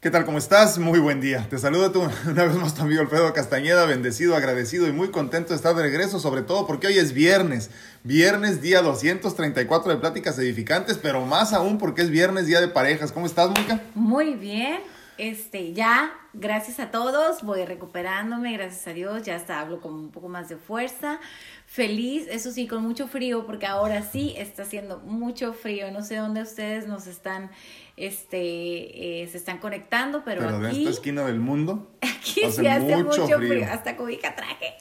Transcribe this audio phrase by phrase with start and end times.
[0.00, 0.24] ¿Qué tal?
[0.24, 0.78] ¿Cómo estás?
[0.78, 1.46] Muy buen día.
[1.50, 5.50] Te saludo tú una vez más tu amigo Alfredo Castañeda, bendecido, agradecido y muy contento
[5.50, 7.68] de estar de regreso, sobre todo porque hoy es viernes.
[8.02, 13.12] Viernes, día 234 de Pláticas Edificantes, pero más aún porque es viernes, día de parejas.
[13.12, 13.82] ¿Cómo estás, Mónica?
[13.94, 14.80] Muy bien.
[15.20, 20.10] Este, ya, gracias a todos, voy recuperándome, gracias a Dios, ya hasta hablo con un
[20.10, 21.20] poco más de fuerza.
[21.66, 25.90] Feliz, eso sí, con mucho frío, porque ahora sí está haciendo mucho frío.
[25.90, 27.50] No sé dónde ustedes nos están,
[27.98, 31.90] este, eh, se están conectando, pero, aquí, esta esquina del mundo.
[32.00, 33.50] aquí hace sí hace mucho mucho, frío.
[33.50, 33.66] frío.
[33.70, 34.78] Hasta cobija traje.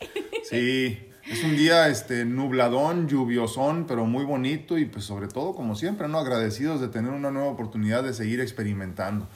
[0.49, 0.99] Sí,
[1.29, 6.07] es un día este, nubladón, lluviosón, pero muy bonito y pues sobre todo, como siempre,
[6.07, 6.17] ¿no?
[6.17, 9.27] Agradecidos de tener una nueva oportunidad de seguir experimentando.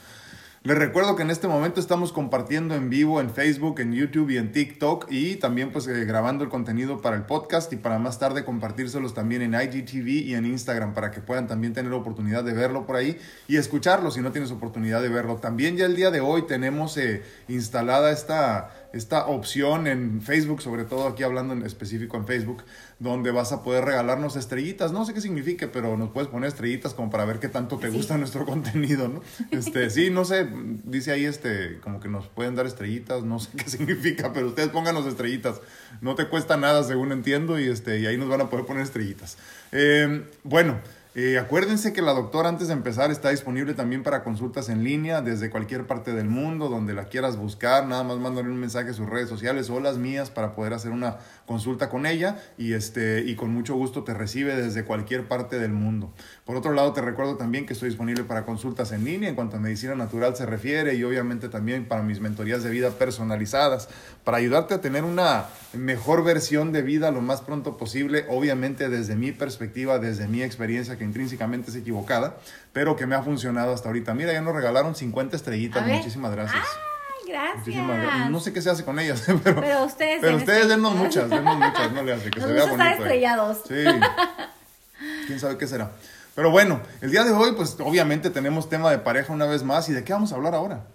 [0.65, 4.37] Les recuerdo que en este momento estamos compartiendo en vivo en Facebook, en YouTube y
[4.37, 8.17] en TikTok y también pues eh, grabando el contenido para el podcast y para más
[8.17, 12.45] tarde compartírselos también en IGTV y en Instagram para que puedan también tener la oportunidad
[12.45, 15.35] de verlo por ahí y escucharlo si no tienes oportunidad de verlo.
[15.35, 20.85] También ya el día de hoy tenemos eh, instalada esta, esta opción en Facebook, sobre
[20.85, 22.63] todo aquí hablando en específico en Facebook,
[22.99, 24.91] donde vas a poder regalarnos estrellitas.
[24.91, 27.89] No sé qué signifique, pero nos puedes poner estrellitas como para ver qué tanto te
[27.89, 27.97] Sí.
[27.97, 29.21] gusta nuestro contenido, ¿no?
[29.51, 30.47] Este, sí, no sé,
[30.83, 34.69] dice ahí este, como que nos pueden dar estrellitas, no sé qué significa, pero ustedes
[34.69, 35.59] pónganos estrellitas.
[36.01, 38.83] No te cuesta nada, según entiendo, y este, y ahí nos van a poder poner
[38.83, 39.37] estrellitas.
[39.71, 40.79] Eh, bueno.
[41.15, 45.21] Eh, acuérdense que la doctora antes de empezar está disponible también para consultas en línea
[45.21, 48.93] desde cualquier parte del mundo, donde la quieras buscar, nada más mándale un mensaje a
[48.93, 53.23] sus redes sociales o las mías para poder hacer una consulta con ella y, este,
[53.25, 56.13] y con mucho gusto te recibe desde cualquier parte del mundo.
[56.45, 59.57] Por otro lado, te recuerdo también que estoy disponible para consultas en línea en cuanto
[59.57, 63.89] a medicina natural se refiere y obviamente también para mis mentorías de vida personalizadas,
[64.23, 69.15] para ayudarte a tener una mejor versión de vida lo más pronto posible, obviamente desde
[69.15, 72.37] mi perspectiva, desde mi experiencia que intrínsecamente es equivocada,
[72.71, 74.13] pero que me ha funcionado hasta ahorita.
[74.13, 76.63] Mira, ya nos regalaron 50 estrellitas, muchísimas gracias.
[76.63, 76.92] Ay,
[77.25, 77.57] gracias.
[77.65, 78.29] Muchísimas gracias.
[78.29, 81.23] No sé qué se hace con ellas, pero, Pero ustedes pero ustedes denos estrellitas.
[81.23, 82.83] muchas, denos muchas, no le hace que Nos se vea estar bonito.
[82.89, 83.01] ahí.
[83.03, 83.57] estrellados.
[83.67, 85.25] Sí.
[85.27, 85.91] ¿Quién sabe qué será?
[86.35, 89.87] Pero bueno, el día de hoy, pues obviamente tenemos tema de pareja una vez más.
[89.89, 90.85] ¿Y de qué vamos a hablar ahora?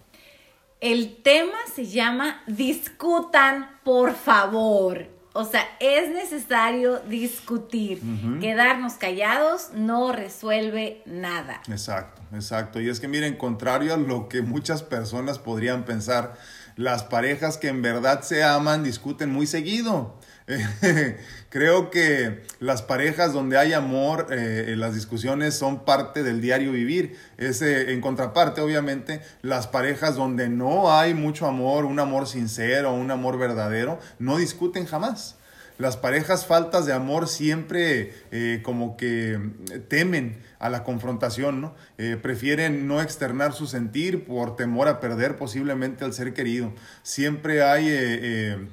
[0.80, 5.06] El tema se llama discutan, por favor.
[5.38, 8.02] O sea, es necesario discutir.
[8.40, 11.62] Quedarnos callados no resuelve nada.
[11.68, 12.80] Exacto, exacto.
[12.80, 16.36] Y es que miren, contrario a lo que muchas personas podrían pensar,
[16.74, 20.17] las parejas que en verdad se aman discuten muy seguido.
[21.50, 27.16] Creo que las parejas donde hay amor, eh, las discusiones son parte del diario vivir.
[27.36, 32.92] Es, eh, en contraparte, obviamente, las parejas donde no hay mucho amor, un amor sincero,
[32.92, 35.36] un amor verdadero, no discuten jamás.
[35.78, 39.38] Las parejas faltas de amor siempre eh, como que
[39.86, 41.76] temen a la confrontación, ¿no?
[41.98, 46.72] Eh, prefieren no externar su sentir por temor a perder posiblemente al ser querido.
[47.02, 47.88] Siempre hay...
[47.88, 48.68] eh, eh,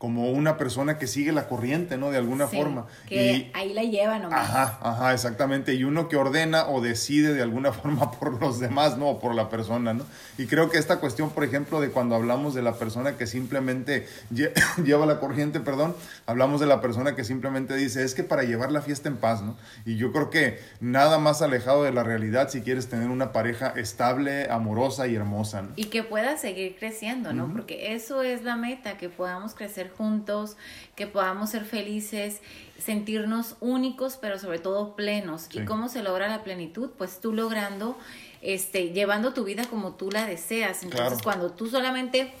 [0.00, 2.10] como una persona que sigue la corriente, ¿no?
[2.10, 2.86] De alguna Sí, forma.
[3.06, 4.48] Que Y- ahí la lleva nomás.
[4.48, 5.74] Ajá, ajá, exactamente.
[5.74, 9.08] Y uno que ordena o decide de alguna forma por los demás, ¿no?
[9.10, 10.06] O por la persona, ¿no?
[10.38, 14.06] Y creo que esta cuestión, por ejemplo, de cuando hablamos de la persona que simplemente
[14.32, 14.52] lle-
[14.82, 15.94] lleva la corriente, perdón,
[16.24, 19.42] hablamos de la persona que simplemente dice, es que para llevar la fiesta en paz,
[19.42, 19.54] ¿no?
[19.84, 23.74] Y yo creo que nada más alejado de la realidad si quieres tener una pareja
[23.76, 25.68] estable, amorosa y hermosa, ¿no?
[25.76, 27.52] Y que pueda seguir creciendo, ¿no?
[27.52, 30.56] Porque eso es la meta, que podamos crecer juntos,
[30.96, 32.40] que podamos ser felices,
[32.78, 35.48] sentirnos únicos, pero sobre todo plenos.
[35.50, 35.60] Sí.
[35.60, 36.90] ¿Y cómo se logra la plenitud?
[36.96, 37.98] Pues tú logrando,
[38.42, 40.82] este, llevando tu vida como tú la deseas.
[40.82, 41.22] Entonces, Claro.
[41.22, 42.32] cuando tú solamente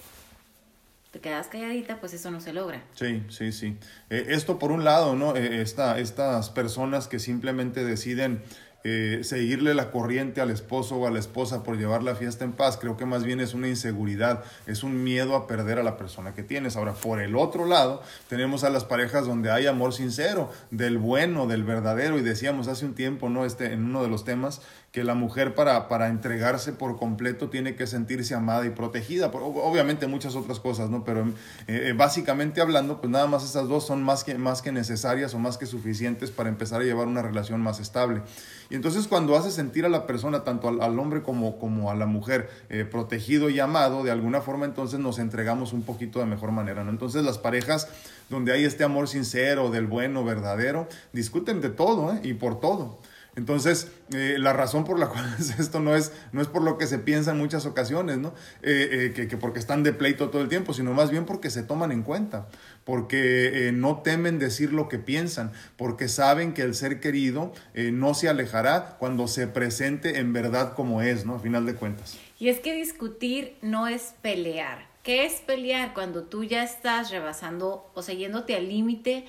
[1.10, 2.84] te quedas calladita, pues eso no se logra.
[2.94, 3.76] Sí, sí, sí.
[4.10, 5.34] Eh, esto por un lado, ¿no?
[5.34, 8.42] Eh, esta- estas personas que simplemente deciden
[8.82, 12.52] eh, seguirle la corriente al esposo o a la esposa por llevar la fiesta en
[12.52, 15.96] paz, creo que más bien es una inseguridad, es un miedo a perder a la
[15.98, 16.76] persona que tienes.
[16.76, 21.46] Ahora, por el otro lado, tenemos a las parejas donde hay amor sincero, del bueno,
[21.46, 23.44] del verdadero, y decíamos hace un tiempo, ¿no?
[23.44, 27.76] Este, en uno de los temas, que la mujer para, para entregarse por completo tiene
[27.76, 31.04] que sentirse amada y protegida, por, ob- obviamente muchas otras cosas, ¿no?
[31.04, 31.28] Pero
[31.68, 35.32] eh, eh, básicamente hablando, pues nada más esas dos son más que, más que necesarias
[35.34, 38.22] o más que suficientes para empezar a llevar una relación más estable.
[38.68, 41.94] Y entonces cuando hace sentir a la persona, tanto al, al hombre como, como a
[41.94, 46.26] la mujer, eh, protegido y amado, de alguna forma entonces nos entregamos un poquito de
[46.26, 46.90] mejor manera, ¿no?
[46.90, 47.88] Entonces las parejas
[48.28, 52.20] donde hay este amor sincero, del bueno, verdadero, discuten de todo, ¿eh?
[52.24, 52.98] Y por todo.
[53.40, 56.76] Entonces, eh, la razón por la cual es esto no es, no es por lo
[56.76, 58.34] que se piensa en muchas ocasiones, ¿no?
[58.62, 61.62] Eh, que, que, porque están de pleito todo el tiempo, sino más bien porque se
[61.62, 62.48] toman en cuenta,
[62.84, 68.28] porque no temen decir lo que piensan, porque saben que el ser querido no se
[68.28, 71.36] alejará cuando se presente en verdad como es, ¿no?
[71.36, 72.18] A final de cuentas.
[72.38, 74.90] Y es que discutir no es pelear.
[75.02, 75.94] ¿Qué es pelear?
[75.94, 79.24] Cuando tú ya estás rebasando o siguiéndote al límite,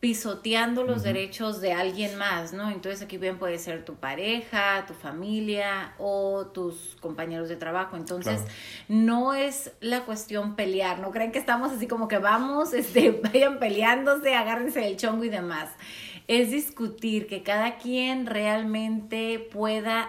[0.00, 2.70] pisoteando los derechos de alguien más, ¿no?
[2.70, 7.98] Entonces aquí bien puede ser tu pareja, tu familia o tus compañeros de trabajo.
[7.98, 8.40] Entonces
[8.88, 13.58] no es la cuestión pelear, no creen que estamos así como que vamos, este, vayan
[13.58, 15.68] peleándose, agárrense el chongo y demás.
[16.28, 20.08] Es discutir que cada quien realmente pueda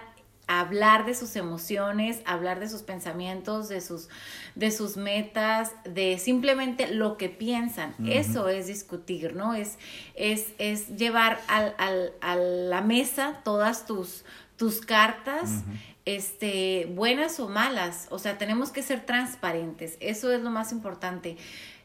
[0.60, 4.10] hablar de sus emociones, hablar de sus pensamientos, de sus,
[4.56, 7.96] de sus metas, de simplemente lo que piensan.
[8.06, 9.54] Eso es discutir, ¿no?
[9.54, 9.78] Es,
[10.16, 14.26] es, es llevar al, al, a la mesa todas tus,
[14.58, 15.64] tus cartas.
[16.06, 21.38] este, buenas o malas, o sea, tenemos que ser transparentes, eso es lo más importante.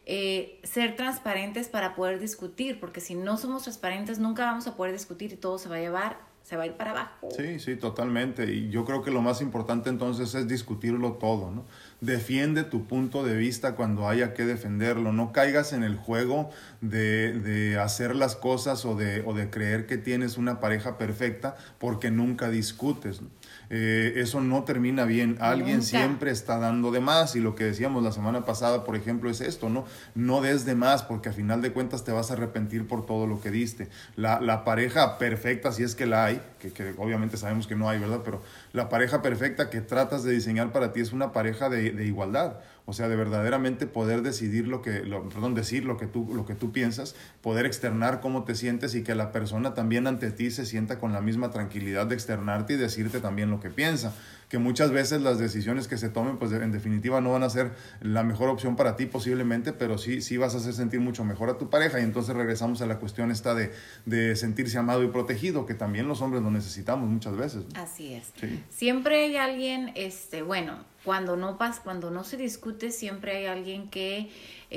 [0.08, 4.92] Eh, ser transparentes para poder discutir, porque si no somos transparentes nunca vamos a poder
[4.92, 7.28] discutir y todo se va a llevar se va a ir para abajo.
[7.36, 8.52] Sí, sí, totalmente.
[8.52, 11.64] Y yo creo que lo más importante entonces es discutirlo todo, ¿no?
[12.00, 15.12] Defiende tu punto de vista cuando haya que defenderlo.
[15.12, 16.50] No caigas en el juego
[16.80, 21.56] de, de hacer las cosas o de, o de creer que tienes una pareja perfecta
[21.80, 23.22] porque nunca discutes.
[23.22, 23.28] ¿no?
[23.70, 25.36] Eh, eso no termina bien.
[25.40, 29.30] Alguien siempre está dando de más y lo que decíamos la semana pasada, por ejemplo,
[29.30, 29.84] es esto, ¿no?
[30.14, 33.26] No des de más porque a final de cuentas te vas a arrepentir por todo
[33.26, 33.88] lo que diste.
[34.16, 37.88] La, la pareja perfecta, si es que la hay, que, que, obviamente sabemos que no
[37.88, 38.20] hay, ¿verdad?
[38.24, 38.42] Pero
[38.76, 42.58] la pareja perfecta que tratas de diseñar para ti es una pareja de, igualdad.
[42.84, 46.44] O sea, de verdaderamente poder decidir lo que, lo, perdón, decir lo que, tú, lo
[46.44, 50.50] que tú piensas, poder externar cómo te sientes y que la persona también ante ti
[50.50, 54.12] se sienta con la misma tranquilidad de externarte y decirte también lo que piensa
[54.48, 57.72] que muchas veces las decisiones que se tomen, pues en definitiva no van a ser
[58.00, 61.50] la mejor opción para ti posiblemente, pero sí, sí vas a hacer sentir mucho mejor
[61.50, 62.00] a tu pareja.
[62.00, 63.72] Y entonces regresamos a la cuestión esta de,
[64.04, 67.64] de sentirse amado y protegido, que también los hombres lo necesitamos muchas veces.
[67.74, 68.32] Así es.
[68.70, 73.88] Siempre hay alguien, este, bueno, cuando no pasa, cuando no se discute, siempre hay alguien
[73.88, 74.28] que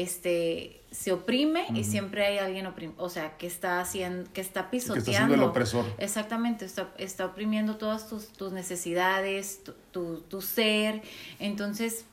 [0.04, 4.72] este se oprime y siempre hay alguien oprim o sea que está haciendo que está
[4.72, 5.86] pisoteando el opresor.
[5.98, 9.62] Exactamente está, está oprimiendo todas tus, tus necesidades
[9.92, 11.02] tu, tu, ser.
[11.40, 12.06] Entonces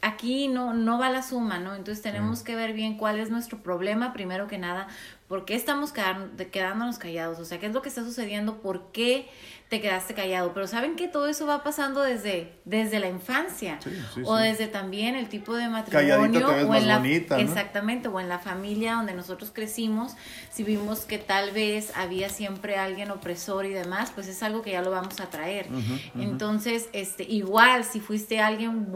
[0.00, 3.58] aquí no no va la suma no entonces tenemos que ver bien cuál es nuestro
[3.58, 4.86] problema primero que nada
[5.28, 9.28] por qué estamos quedándonos callados o sea qué es lo que está sucediendo por qué
[9.68, 10.52] te quedaste callado.
[10.54, 13.78] Pero saben que todo eso va pasando desde, desde la infancia
[14.24, 17.02] o desde también el tipo de matrimonio o en la
[17.38, 20.14] exactamente o en la familia donde nosotros crecimos.
[20.50, 24.72] Si vimos que tal vez había siempre alguien opresor y demás, pues es algo que
[24.72, 25.66] ya lo vamos a traer.
[26.18, 28.88] Entonces, este igual si fuiste alguien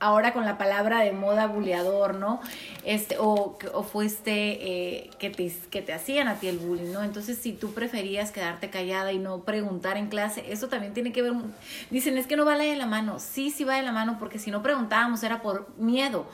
[0.00, 2.40] ahora con la palabra de moda buleador, ¿no?
[2.84, 7.02] Este, o, o fuiste eh, que, te, que te hacían a ti el bullying, ¿no?
[7.02, 11.22] Entonces, si tú preferías quedarte callada y no preguntar en clase, eso también tiene que
[11.22, 11.32] ver,
[11.90, 13.18] dicen, es que no vale de la mano.
[13.18, 16.26] Sí, sí va de la mano, porque si no preguntábamos era por miedo,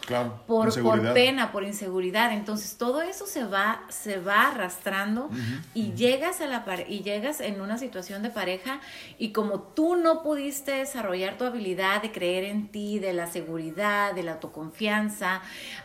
[0.46, 2.32] por, por pena, por inseguridad.
[2.32, 5.30] Entonces, todo eso se va, se va arrastrando
[5.74, 8.80] y llegas a la y llegas en una situación de pareja
[9.18, 13.53] y como tú no pudiste desarrollar tu habilidad de creer en ti, de la seguridad,
[13.54, 15.40] de la autoconfianza,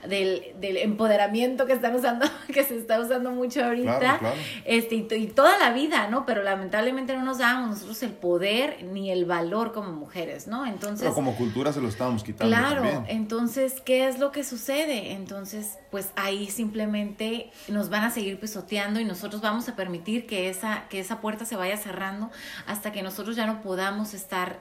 [0.08, 4.20] del, del, empoderamiento que están usando, que se está usando mucho ahorita,
[4.66, 6.26] este, y, toda la vida, ¿no?
[6.26, 10.66] Pero lamentablemente no nos damos nosotros el poder ni el valor como mujeres, ¿no?
[10.66, 11.02] Entonces.
[11.02, 12.56] Pero como cultura se lo estábamos quitando.
[12.56, 15.14] Claro, entonces, ¿qué es lo que sucede?
[15.14, 20.50] Entonces, pues ahí simplemente nos van a seguir pisoteando y nosotros vamos a permitir que
[20.50, 22.32] esa, que esa puerta se vaya cerrando
[22.66, 24.60] hasta que nosotros ya no podamos estar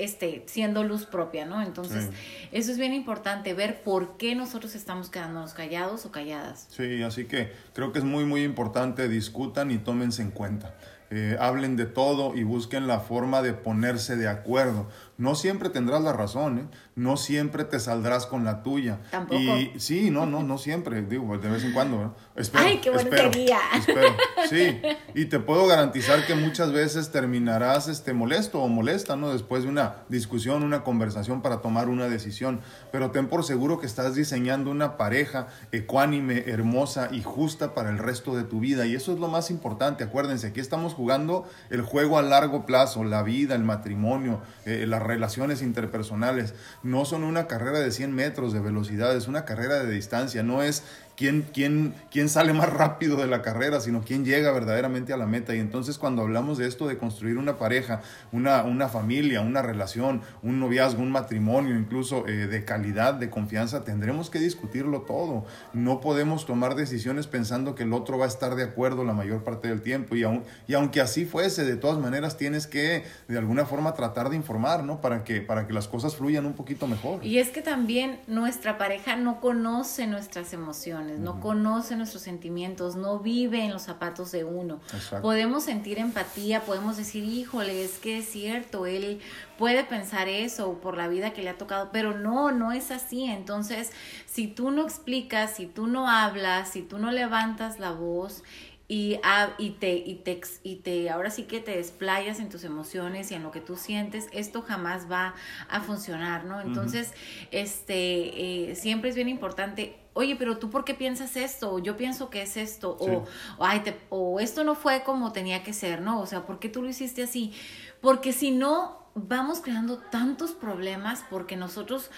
[0.00, 1.62] este, siendo luz propia, ¿no?
[1.62, 2.08] Entonces,
[2.52, 6.66] eso es bien importante, ver por qué nosotros estamos quedándonos callados o calladas.
[6.70, 10.74] Sí, así que creo que es muy, muy importante, discutan y tómense en cuenta.
[11.12, 14.88] Eh, hablen de todo y busquen la forma de ponerse de acuerdo.
[15.20, 16.64] No siempre tendrás la razón, ¿eh?
[16.96, 19.00] no siempre te saldrás con la tuya.
[19.10, 19.38] Tampoco.
[19.38, 21.98] Y sí, no, no, no siempre, digo, de vez en cuando.
[21.98, 22.14] ¿no?
[22.36, 23.58] Espero, Ay, qué bueno sería.
[23.76, 24.16] Espero,
[24.48, 24.80] sí.
[25.14, 29.30] Y te puedo garantizar que muchas veces terminarás este, molesto o molesta, ¿no?
[29.30, 32.60] Después de una discusión, una conversación para tomar una decisión.
[32.90, 37.98] Pero ten por seguro que estás diseñando una pareja ecuánime, hermosa y justa para el
[37.98, 38.86] resto de tu vida.
[38.86, 40.04] Y eso es lo más importante.
[40.04, 45.09] Acuérdense, aquí estamos jugando el juego a largo plazo, la vida, el matrimonio, eh, la
[45.10, 46.54] relaciones interpersonales.
[46.82, 50.42] No son una carrera de 100 metros de velocidad, es una carrera de distancia.
[50.42, 50.84] No es
[51.20, 55.26] quién, quién, quién sale más rápido de la carrera, sino quién llega verdaderamente a la
[55.26, 55.54] meta.
[55.54, 58.00] Y entonces cuando hablamos de esto, de construir una pareja,
[58.32, 63.84] una, una familia, una relación, un noviazgo, un matrimonio, incluso eh, de calidad, de confianza,
[63.84, 65.44] tendremos que discutirlo todo.
[65.74, 69.44] No podemos tomar decisiones pensando que el otro va a estar de acuerdo la mayor
[69.44, 70.16] parte del tiempo.
[70.16, 74.30] Y, aun, y aunque así fuese, de todas maneras tienes que de alguna forma tratar
[74.30, 75.02] de informar, ¿no?
[75.02, 77.22] Para que, para que las cosas fluyan un poquito mejor.
[77.22, 83.18] Y es que también nuestra pareja no conoce nuestras emociones, no conoce nuestros sentimientos, no
[83.18, 84.80] vive en los zapatos de uno.
[85.22, 89.20] Podemos sentir empatía, podemos decir, híjole, es que es cierto, él
[89.58, 93.24] puede pensar eso por la vida que le ha tocado, pero no, no es así.
[93.24, 93.90] Entonces,
[94.26, 98.42] si tú no explicas, si tú no hablas, si tú no levantas la voz,
[98.90, 99.20] y,
[99.58, 103.34] y, te, y, te, y te, ahora sí que te desplayas en tus emociones y
[103.34, 105.36] en lo que tú sientes, esto jamás va
[105.68, 106.60] a funcionar, ¿no?
[106.60, 107.12] Entonces,
[107.52, 112.30] este, eh, siempre es bien importante, oye, pero tú por qué piensas esto, yo pienso
[112.30, 113.26] que es esto, o,
[113.60, 116.20] ay, te, o esto no fue como tenía que ser, ¿no?
[116.20, 117.52] O sea, ¿por qué tú lo hiciste así?
[118.00, 122.10] Porque si no, vamos creando tantos problemas porque nosotros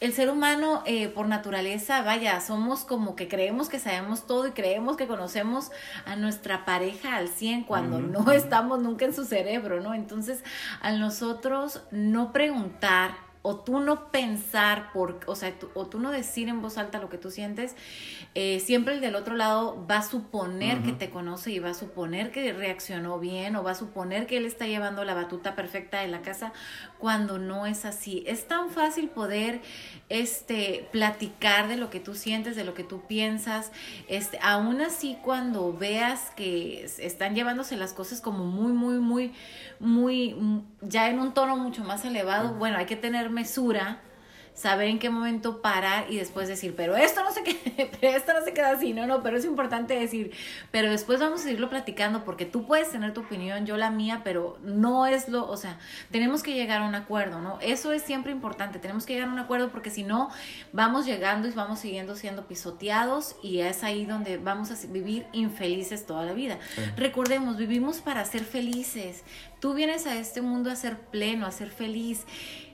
[0.00, 4.52] el ser humano eh, por naturaleza, vaya, somos como que creemos que sabemos todo y
[4.52, 5.70] creemos que conocemos
[6.06, 9.92] a nuestra pareja al 100 cuando no estamos nunca en su cerebro, ¿no?
[9.92, 10.42] Entonces,
[10.80, 16.48] al nosotros no preguntar o tú no pensar, por, o sea, o tú no decir
[16.48, 17.74] en voz alta lo que tú sientes,
[18.36, 21.74] eh, siempre el del otro lado va a suponer que te conoce y va a
[21.74, 26.00] suponer que reaccionó bien o va a suponer que él está llevando la batuta perfecta
[26.00, 26.52] de la casa
[26.98, 28.22] cuando no es así.
[28.28, 29.62] Es tan fácil poder
[30.08, 33.72] este, platicar de lo que tú sientes, de lo que tú piensas,
[34.06, 39.32] este, aún así cuando veas que están llevándose las cosas como muy, muy, muy,
[39.80, 44.02] muy, ya en un tono mucho más elevado, bueno, hay que tener mesura
[44.60, 47.58] saber en qué momento parar y después decir, pero esto no se queda,
[48.02, 50.32] esto no se queda así, no, no, pero es importante decir,
[50.70, 54.20] pero después vamos a seguirlo platicando porque tú puedes tener tu opinión, yo la mía,
[54.22, 55.78] pero no es lo, o sea,
[56.10, 57.58] tenemos que llegar a un acuerdo, ¿no?
[57.62, 60.28] Eso es siempre importante, tenemos que llegar a un acuerdo porque si no,
[60.74, 66.04] vamos llegando y vamos siguiendo siendo pisoteados y es ahí donde vamos a vivir infelices
[66.04, 66.58] toda la vida.
[66.96, 69.24] Recordemos, vivimos para ser felices.
[69.58, 72.26] Tú vienes a este mundo a ser pleno, a ser feliz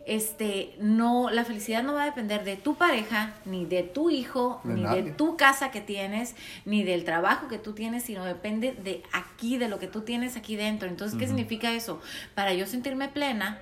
[0.07, 4.61] este, no, la felicidad no va a depender de tu pareja, ni de tu hijo,
[4.63, 9.03] ni de tu casa que tienes, ni del trabajo que tú tienes, sino depende de
[9.13, 10.89] aquí, de lo que tú tienes aquí dentro.
[10.89, 12.01] Entonces, ¿qué significa eso?
[12.37, 13.61] Para yo sentirme plena,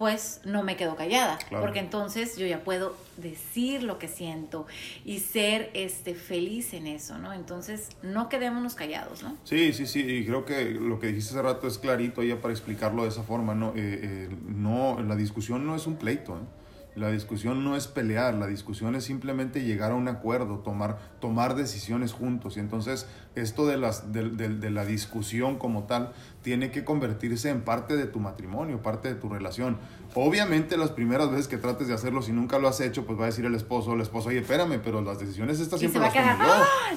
[0.00, 4.66] pues no me quedo callada, porque entonces yo ya puedo decir lo que siento
[5.04, 7.34] y ser este feliz en eso, ¿no?
[7.34, 9.36] Entonces, no quedémonos callados, ¿no?
[9.44, 12.54] Sí, sí, sí, y creo que lo que dijiste hace rato es clarito ya para
[12.54, 13.74] explicarlo de esa forma, ¿no?
[13.76, 16.59] Eh, eh, no, la discusión no es un pleito, ¿eh?
[16.96, 21.54] La discusión no es pelear, la discusión es simplemente llegar a un acuerdo, tomar, tomar
[21.54, 22.56] decisiones juntos.
[22.56, 23.06] Y entonces
[23.36, 28.06] esto de, las, de, de, la discusión como tal tiene que convertirse en parte de
[28.06, 29.78] tu matrimonio, parte de tu relación.
[30.14, 33.24] Obviamente las primeras veces que trates de hacerlo, si nunca lo has hecho, pues va
[33.24, 36.12] a decir el esposo o el esposo, oye, espérame, pero las decisiones estas siempre las
[36.12, 36.44] tomo yo.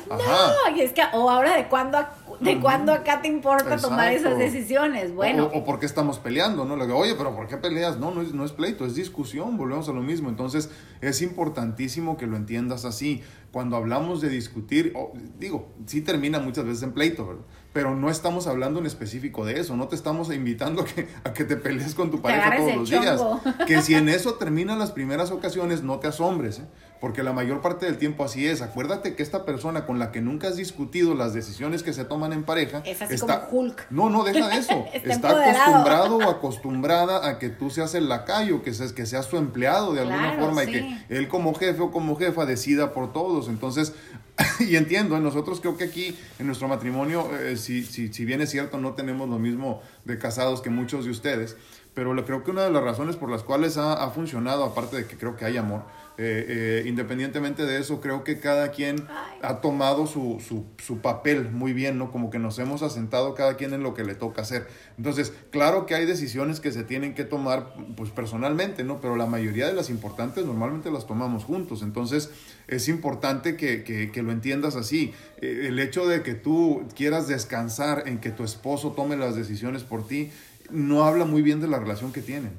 [0.10, 2.00] ¡Ah, no, y es que, o ahora de cuándo,
[2.40, 5.52] de cuándo acá te importa tomar esas decisiones, bueno.
[5.54, 6.76] O, por qué estamos peleando, ¿no?
[6.76, 7.98] Le digo, oye, pero ¿por qué peleas?
[7.98, 10.30] No, no es, no es pleito, es discusión, volvemos a lo mismo.
[10.30, 13.22] Entonces, es importantísimo que lo entiendas así.
[13.52, 14.96] Cuando hablamos de discutir,
[15.38, 17.44] digo, sí termina muchas veces en pleito, ¿verdad?
[17.74, 21.34] Pero no estamos hablando en específico de eso, no te estamos invitando a que, a
[21.34, 23.22] que te pelees con tu pareja todos los días.
[23.68, 26.66] Que si en eso terminan las primeras ocasiones, no te asombres, ¿eh?
[27.04, 28.62] Porque la mayor parte del tiempo así es.
[28.62, 32.32] Acuérdate que esta persona con la que nunca has discutido las decisiones que se toman
[32.32, 33.88] en pareja es así está, como Hulk.
[33.90, 34.86] No, no, deja de eso.
[34.94, 39.36] está, acostumbrado o acostumbrada a que tú seas el lacayo, que seas, que seas su
[39.36, 43.50] empleado de alguna forma y que él como jefe o como jefa decida por todos.
[43.50, 43.92] Entonces,
[44.62, 45.20] y entiendo, ¿eh?
[45.20, 48.94] nosotros creo que aquí en nuestro matrimonio, eh, si, si, si bien es cierto, no
[48.94, 51.58] tenemos lo mismo de casados que muchos de ustedes,
[51.94, 55.06] pero creo que una de las razones por las cuales ha, ha funcionado, aparte de
[55.06, 55.84] que creo que hay amor,
[56.18, 59.08] eh, eh, independientemente de eso, creo que cada quien
[59.42, 62.12] ha tomado su, su, su, papel muy bien, ¿no?
[62.12, 64.68] Como que nos hemos asentado cada quien en lo que le toca hacer.
[64.98, 69.02] Entonces, claro que hay decisiones que se tienen que tomar, pues personalmente, ¿no?
[69.02, 71.82] Pero la mayoría de las importantes normalmente las tomamos juntos.
[71.82, 72.30] Entonces,
[72.68, 75.14] es importante que, que, que lo entiendas así.
[75.42, 79.82] Eh, el hecho de que tú quieras descansar en que tu esposo tome las decisiones
[79.82, 80.30] por ti,
[80.70, 82.52] no habla muy bien de la relación que tienen.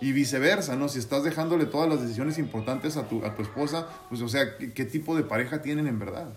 [0.00, 0.88] Y viceversa, ¿no?
[0.88, 4.56] Si estás dejándole todas las decisiones importantes a tu, a tu esposa, pues o sea,
[4.56, 6.28] ¿qué, tipo de pareja tienen en verdad?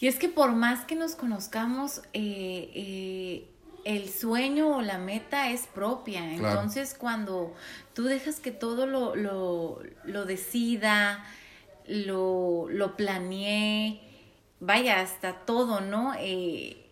[0.00, 3.48] Y es que por más que nos conozcamos, eh, eh,
[3.84, 6.32] el sueño o la meta es propia.
[6.32, 7.54] Entonces, cuando
[7.94, 11.24] tú dejas que todo lo, lo, lo decida,
[11.86, 14.00] lo, lo planeé,
[14.60, 16.14] vaya, hasta todo, ¿no?
[16.18, 16.86] Eh,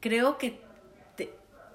[0.00, 0.60] creo que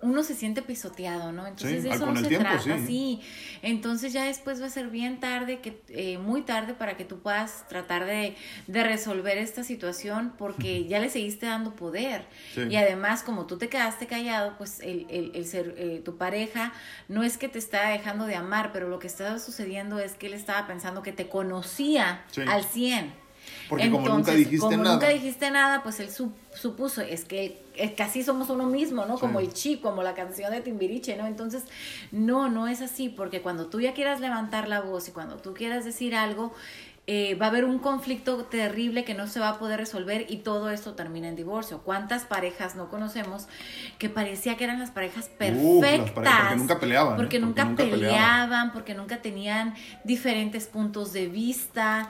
[0.01, 1.47] uno se siente pisoteado, ¿no?
[1.47, 3.21] Entonces de eso no se trata, sí.
[3.61, 7.19] Entonces ya después va a ser bien tarde, que eh, muy tarde para que tú
[7.19, 8.35] puedas tratar de,
[8.67, 12.25] de resolver esta situación porque ya le seguiste dando poder.
[12.69, 16.73] Y además, como tú te quedaste callado, pues el, el, el ser eh, tu pareja
[17.07, 20.27] no es que te está dejando de amar, pero lo que estaba sucediendo es que
[20.27, 23.28] él estaba pensando que te conocía al 100.
[23.67, 24.95] Porque como nunca dijiste como nada.
[24.95, 29.17] nunca dijiste nada, pues él supuso, es que es casi somos uno mismo, ¿no?
[29.17, 31.27] Como el chi, como la canción de Timbiriche, ¿no?
[31.27, 31.63] Entonces,
[32.11, 35.53] no, no es así, porque cuando tú ya quieras levantar la voz y cuando tú
[35.53, 36.53] quieras decir algo,
[37.11, 40.37] eh, va a haber un conflicto terrible que no se va a poder resolver y
[40.37, 41.79] todo esto termina en divorcio.
[41.79, 43.47] ¿Cuántas parejas no conocemos
[43.97, 46.03] que parecía que eran las parejas perfectas?
[46.13, 47.13] porque nunca peleaban.
[47.13, 47.17] ¿eh?
[47.17, 52.09] Porque, nunca, peleaban, porque nunca tenían diferentes puntos de vista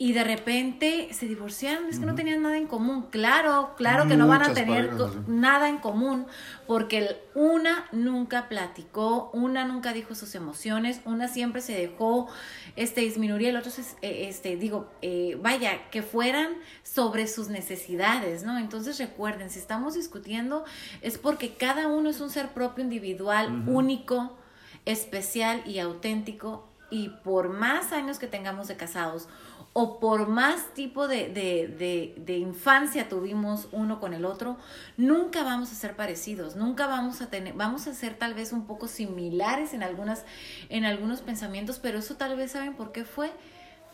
[0.00, 3.08] y de repente se divorciaron, es que no tenían nada en común.
[3.10, 4.92] Claro, claro que no van a tener
[5.26, 6.26] nada en común,
[6.68, 12.28] porque una nunca platicó, una nunca dijo sus emociones, una siempre se dejó
[12.76, 16.50] este, disminuir, el otro, eh, este, digo, eh, vaya, que fueran
[16.84, 18.56] sobre sus necesidades, ¿no?
[18.56, 20.64] Entonces recuerden, si estamos discutiendo
[21.02, 24.38] es porque cada uno es un ser propio, individual, único,
[24.84, 29.28] especial y auténtico, y por más años que tengamos de casados,
[29.72, 34.56] o por más tipo de, de, de, infancia tuvimos uno con el otro,
[34.96, 38.66] nunca vamos a ser parecidos, nunca vamos a tener, vamos a ser tal vez un
[38.66, 40.24] poco similares en algunas,
[40.68, 43.30] en algunos pensamientos, pero eso tal vez saben por qué fue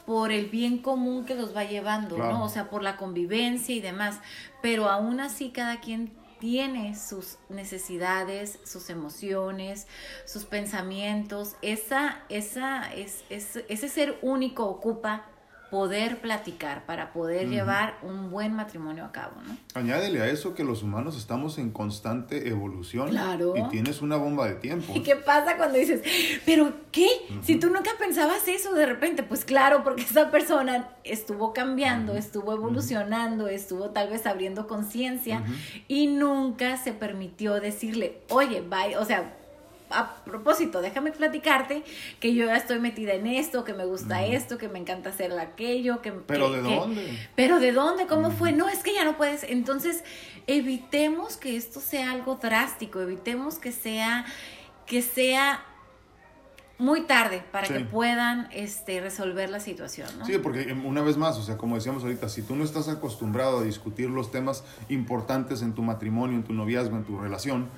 [0.07, 2.45] por el bien común que los va llevando, ¿no?
[2.45, 4.21] O sea, por la convivencia y demás.
[4.61, 9.87] Pero aún así cada quien tiene sus necesidades, sus emociones,
[10.26, 11.57] sus pensamientos.
[11.62, 15.25] Esa, esa, es, es, ese ser único ocupa
[15.75, 19.57] poder platicar, para poder llevar un buen matrimonio a cabo, ¿no?
[19.75, 23.54] Añádele a eso que los humanos estamos en constante evolución claro.
[23.57, 24.93] y tienes una bomba de tiempo.
[24.95, 26.00] ¿Y qué pasa cuando dices,
[26.47, 27.09] pero qué?
[27.43, 32.52] Si tú nunca pensabas eso de repente, pues claro, porque esa persona estuvo cambiando, estuvo
[32.52, 35.43] evolucionando, estuvo tal vez abriendo conciencia
[35.88, 39.35] y nunca se permitió decirle, oye, bye, o sea,
[39.95, 41.85] a propósito, déjame platicarte
[42.21, 45.33] que yo ya estoy metida en esto, que me gusta esto, que me encanta hacer
[45.39, 46.13] aquello, que...
[46.13, 47.28] ¿Pero de dónde?
[47.37, 48.07] Pero ¿de dónde?
[48.07, 48.52] ¿Cómo fue?
[48.52, 49.45] No, es que ya no puedes.
[49.45, 50.04] Entonces,
[50.47, 54.25] evitemos que esto sea algo drástico, evitemos que sea,
[54.87, 55.65] que sea
[56.78, 60.09] muy tarde para que puedan este, resolver la situación.
[60.19, 60.26] ¿no?
[60.26, 62.89] Sí, porque em, una vez más, o sea, como decíamos ahorita, si tú no estás
[62.89, 67.69] acostumbrado a discutir los temas importantes en tu matrimonio, en tu noviazgo, en tu relación,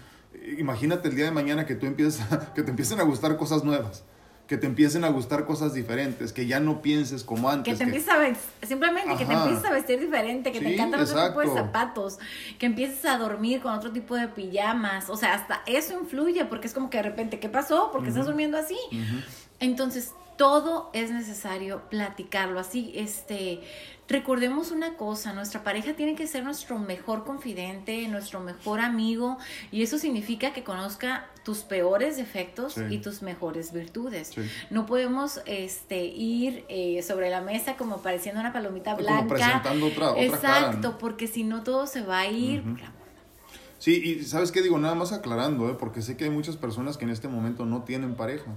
[0.59, 4.05] imagínate el día de mañana que tú empieces que te empiecen a gustar cosas nuevas,
[4.47, 7.73] que te empiecen a gustar cosas diferentes, que ya no pienses como antes.
[7.73, 11.01] Que te empieces a vestir, simplemente que te empieces a vestir diferente, que te encantan
[11.01, 12.19] otro tipo de zapatos,
[12.59, 16.69] que empieces a dormir con otro tipo de pijamas, o sea, hasta eso influye porque
[16.69, 17.91] es como que de repente, ¿qué pasó?
[17.91, 18.79] ¿Por qué estás durmiendo así?
[19.59, 23.63] Entonces, todo es necesario platicarlo así, este
[24.09, 29.37] Recordemos una cosa, nuestra pareja tiene que ser nuestro mejor confidente, nuestro mejor amigo,
[29.73, 34.33] y eso significa que conozca tus peores defectos y tus mejores virtudes.
[34.71, 39.17] No podemos este, ir eh, sobre la mesa como pareciendo una palomita blanca.
[39.17, 42.63] Como presentando otra, otra Exacto, porque si no todo se va a ir.
[43.79, 45.77] Sí, y sabes qué digo, nada más aclarando, ¿eh?
[45.79, 48.53] porque sé que hay muchas personas que en este momento no tienen pareja,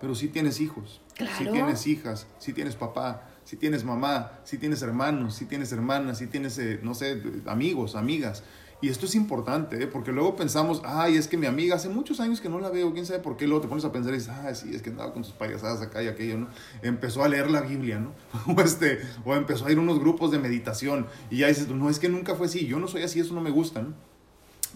[0.00, 1.00] pero sí tienes hijos,
[1.38, 6.18] sí tienes hijas, sí tienes papá, si tienes mamá, si tienes hermanos, si tienes hermanas,
[6.18, 8.44] si tienes, eh, no sé, amigos, amigas.
[8.80, 9.88] Y esto es importante, ¿eh?
[9.88, 12.92] porque luego pensamos, ay, es que mi amiga hace muchos años que no la veo,
[12.92, 13.48] quién sabe por qué.
[13.48, 15.82] Luego te pones a pensar y dices, ah, sí, es que andaba con sus payasadas
[15.82, 16.46] acá y aquello, ¿no?
[16.82, 18.14] Empezó a leer la Biblia, ¿no?
[18.56, 21.08] o, este, o empezó a ir a unos grupos de meditación.
[21.28, 23.40] Y ya dices, no, es que nunca fue así, yo no soy así, eso no
[23.40, 23.94] me gusta, ¿no?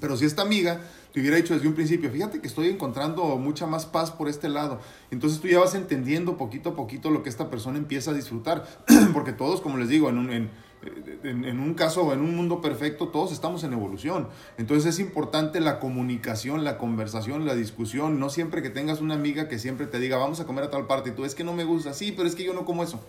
[0.00, 0.80] Pero si esta amiga
[1.12, 4.48] te hubiera dicho desde un principio, fíjate que estoy encontrando mucha más paz por este
[4.48, 4.80] lado,
[5.11, 8.66] entonces tú ya vas entendiendo poquito a poquito lo que esta persona empieza a disfrutar,
[9.12, 10.50] porque todos, como les digo, en un, en,
[11.22, 14.28] en, un caso, en un mundo perfecto, todos estamos en evolución.
[14.59, 19.48] Entonces es importante la comunicación, la conversación, la discusión, no siempre que tengas una amiga
[19.48, 21.52] que siempre te diga, vamos a comer a tal parte, y tú es que no
[21.52, 23.00] me gusta, sí, pero es que yo no como eso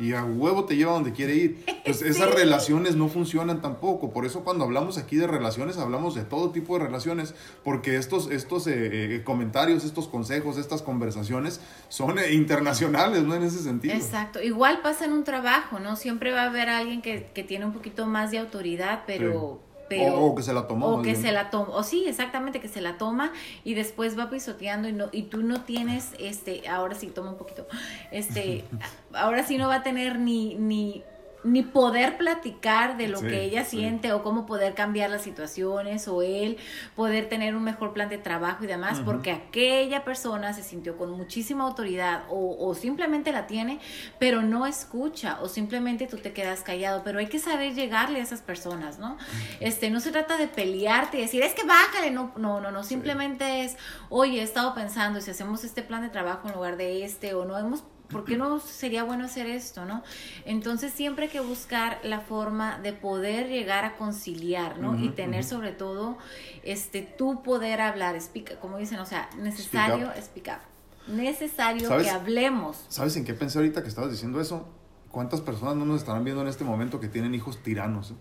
[0.00, 1.64] y a huevo te lleva donde quiere ir.
[1.82, 4.12] Pues esas relaciones no funcionan tampoco.
[4.12, 7.34] Por eso cuando hablamos aquí de relaciones, hablamos de todo tipo de relaciones,
[7.64, 13.34] porque estos, estos eh, eh, comentarios, estos consejos, estas conversaciones son eh, internacionales, ¿no?
[13.34, 13.94] En ese sentido.
[13.94, 14.40] Exacto.
[14.42, 15.96] Igual pasa en un trabajo, ¿no?
[15.96, 20.24] Siempre va a haber alguien que, que tiene un poquito más de autoridad, pero pero
[20.24, 20.86] o, que se la tomó.
[20.86, 23.32] O que se la toma, o sí, exactamente, que se la toma
[23.64, 27.36] y después va pisoteando y no y tú no tienes este, ahora sí toma un
[27.36, 27.66] poquito.
[28.12, 28.64] Este,
[29.12, 31.02] ahora sí no va a tener ni ni
[31.42, 36.22] ni poder platicar de lo que ella siente o cómo poder cambiar las situaciones o
[36.22, 36.58] él
[36.96, 41.12] poder tener un mejor plan de trabajo y demás, porque aquella persona se sintió con
[41.12, 43.80] muchísima autoridad o, o, simplemente la tiene,
[44.18, 48.22] pero no escucha o simplemente tú te quedas callado, pero hay que saber llegarle a
[48.22, 49.16] esas personas, ¿no?
[49.60, 52.82] Este, no se trata de pelearte y decir, es que bájale, no, no, no, no,
[52.84, 53.76] simplemente es,
[54.08, 57.44] oye, he estado pensando si hacemos este plan de trabajo en lugar de este o
[57.44, 60.02] no hemos ¿por qué no sería bueno hacer esto, no?
[60.44, 64.98] Entonces siempre hay que buscar la forma de poder llegar a conciliar, ¿no?
[64.98, 66.18] y tener sobre todo,
[66.62, 70.60] este, tu poder hablar, explica, como dicen, o sea, necesario explicar,
[71.06, 72.84] necesario que hablemos.
[72.88, 74.68] ¿Sabes en qué pensé ahorita que estabas diciendo eso?
[75.10, 78.14] ¿Cuántas personas no nos estarán viendo en este momento que tienen hijos tiranos?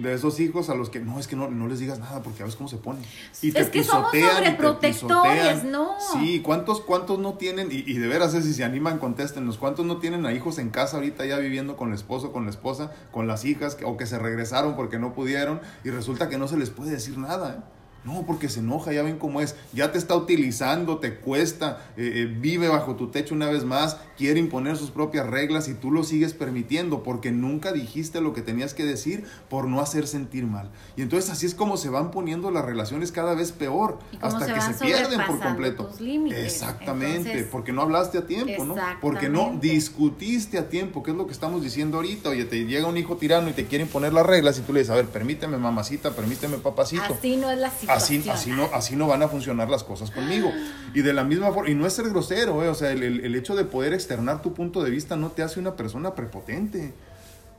[0.00, 2.42] De esos hijos a los que no, es que no, no les digas nada porque
[2.42, 3.02] a veces cómo se ponen.
[3.42, 5.94] Y te es que somos sobreprotectores, ¿no?
[6.12, 7.70] Sí, ¿cuántos, cuántos no tienen?
[7.70, 9.58] Y, y de veras, si se animan, contéstenos.
[9.58, 12.50] ¿Cuántos no tienen a hijos en casa ahorita ya viviendo con el esposo, con la
[12.50, 16.48] esposa, con las hijas, o que se regresaron porque no pudieron y resulta que no
[16.48, 17.58] se les puede decir nada?
[17.58, 17.79] ¿eh?
[18.04, 19.56] No, porque se enoja, ya ven cómo es.
[19.72, 23.98] Ya te está utilizando, te cuesta, eh, eh, vive bajo tu techo una vez más,
[24.16, 28.42] quiere imponer sus propias reglas y tú lo sigues permitiendo porque nunca dijiste lo que
[28.42, 30.70] tenías que decir por no hacer sentir mal.
[30.96, 34.60] Y entonces así es como se van poniendo las relaciones cada vez peor, hasta que
[34.60, 35.90] se pierden por completo.
[36.34, 38.76] Exactamente, porque no hablaste a tiempo, ¿no?
[39.00, 42.30] Porque no discutiste a tiempo, que es lo que estamos diciendo ahorita.
[42.30, 44.80] Oye, te llega un hijo tirano y te quiere imponer las reglas y tú le
[44.80, 47.14] dices, a ver, permíteme mamacita, permíteme papacito.
[47.18, 50.52] Así no es la Así, así, no, así no van a funcionar las cosas conmigo.
[50.94, 52.68] Y de la misma forma, y no es ser grosero, ¿eh?
[52.68, 55.60] o sea, el, el, hecho de poder externar tu punto de vista no te hace
[55.60, 56.92] una persona prepotente.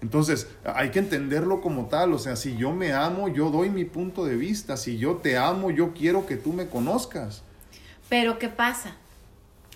[0.02, 3.86] Entonces, hay que entenderlo como tal, o sea, si yo me amo, yo doy mi
[3.86, 7.44] punto de vista, si yo te amo, yo quiero que tú me conozcas.
[8.10, 8.96] Pero ¿qué pasa?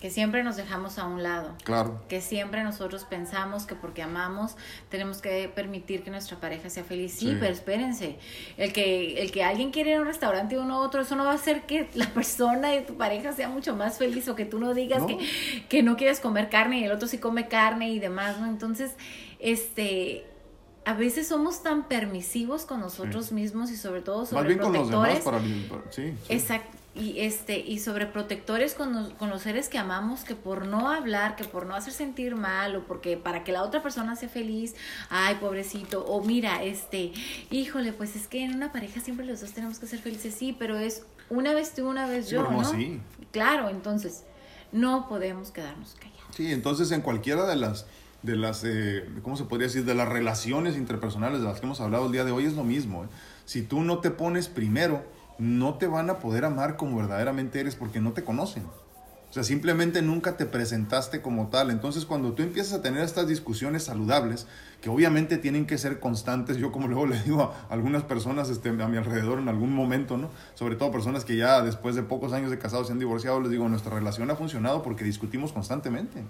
[0.00, 1.54] Que siempre nos dejamos a un lado.
[1.64, 2.02] Claro.
[2.08, 4.56] Que siempre nosotros pensamos que porque amamos
[4.90, 7.14] tenemos que permitir que nuestra pareja sea feliz.
[7.14, 8.18] Sí, pero espérense.
[8.58, 11.16] El que, el que alguien quiere ir a un restaurante y uno a otro, eso
[11.16, 14.36] no va a hacer que la persona de tu pareja sea mucho más feliz o
[14.36, 15.18] que tú no digas Que,
[15.68, 18.46] que no quieres comer carne y el otro sí come carne y demás, ¿no?
[18.46, 18.92] Entonces,
[19.38, 20.26] este
[20.84, 24.72] a veces somos tan permisivos con nosotros mismos y sobre todo sobre Más bien con
[24.72, 25.40] los demás para,
[25.90, 30.66] sí, Exacto y este y sobreprotectores con los, con los seres que amamos que por
[30.66, 34.16] no hablar que por no hacer sentir mal o porque para que la otra persona
[34.16, 34.74] sea feliz
[35.10, 37.12] ay pobrecito o mira este
[37.50, 40.56] híjole pues es que en una pareja siempre los dos tenemos que ser felices sí
[40.58, 43.00] pero es una vez tú una vez yo no sí.
[43.30, 44.24] claro entonces
[44.72, 47.86] no podemos quedarnos callados sí entonces en cualquiera de las
[48.22, 51.80] de las eh, cómo se podría decir de las relaciones interpersonales de las que hemos
[51.80, 53.08] hablado el día de hoy es lo mismo ¿eh?
[53.44, 55.04] si tú no te pones primero
[55.38, 58.64] no te van a poder amar como verdaderamente eres porque no te conocen.
[59.28, 61.70] O sea, simplemente nunca te presentaste como tal.
[61.70, 64.46] Entonces, cuando tú empiezas a tener estas discusiones saludables,
[64.80, 68.68] que obviamente tienen que ser constantes, yo como luego le digo a algunas personas este,
[68.70, 70.30] a mi alrededor en algún momento, ¿no?
[70.54, 73.50] Sobre todo personas que ya después de pocos años de casados se han divorciado, les
[73.50, 76.22] digo, nuestra relación ha funcionado porque discutimos constantemente,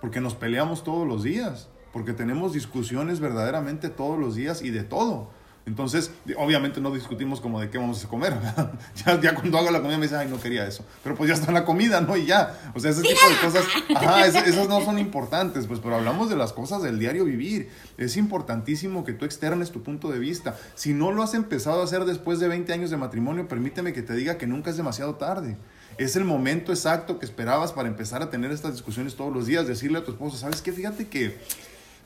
[0.00, 4.82] porque nos peleamos todos los días, porque tenemos discusiones verdaderamente todos los días y de
[4.82, 5.30] todo.
[5.66, 8.34] Entonces, obviamente no discutimos como de qué vamos a comer.
[9.04, 10.84] ya, ya cuando hago la comida me dice, ay, no quería eso.
[11.02, 12.16] Pero pues ya está la comida, ¿no?
[12.16, 12.56] Y ya.
[12.72, 13.64] O sea, ese tipo de cosas,
[13.96, 17.68] ajá, esas, no son importantes, pues, pero hablamos de las cosas del diario vivir.
[17.98, 20.56] Es importantísimo que tú externes tu punto de vista.
[20.76, 24.02] Si no lo has empezado a hacer después de 20 años de matrimonio, permíteme que
[24.02, 25.56] te diga que nunca es demasiado tarde.
[25.98, 29.66] Es el momento exacto que esperabas para empezar a tener estas discusiones todos los días,
[29.66, 30.70] decirle a tu esposo, ¿sabes qué?
[30.70, 31.38] Fíjate que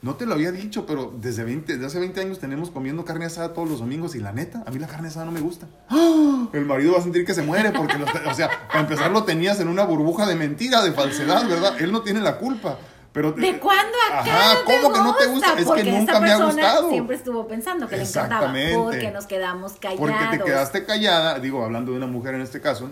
[0.01, 3.25] no te lo había dicho, pero desde, 20, desde hace 20 años tenemos comiendo carne
[3.25, 5.67] asada todos los domingos y la neta, a mí la carne asada no me gusta.
[5.89, 6.47] ¡Ah!
[6.53, 9.59] El marido va a sentir que se muere porque, o sea, para empezar lo tenías
[9.59, 11.79] en una burbuja de mentira, de falsedad, ¿verdad?
[11.79, 12.79] Él no tiene la culpa.
[13.13, 14.21] Pero, ¿De cuándo acá?
[14.21, 15.59] Ajá, ¿cómo que no te gusta?
[15.59, 16.89] Es que nunca me ha gustado.
[16.89, 18.53] Siempre estuvo pensando que le encantaba.
[18.73, 19.99] Porque nos quedamos callados.
[19.99, 22.89] Porque te quedaste callada, digo, hablando de una mujer en este caso,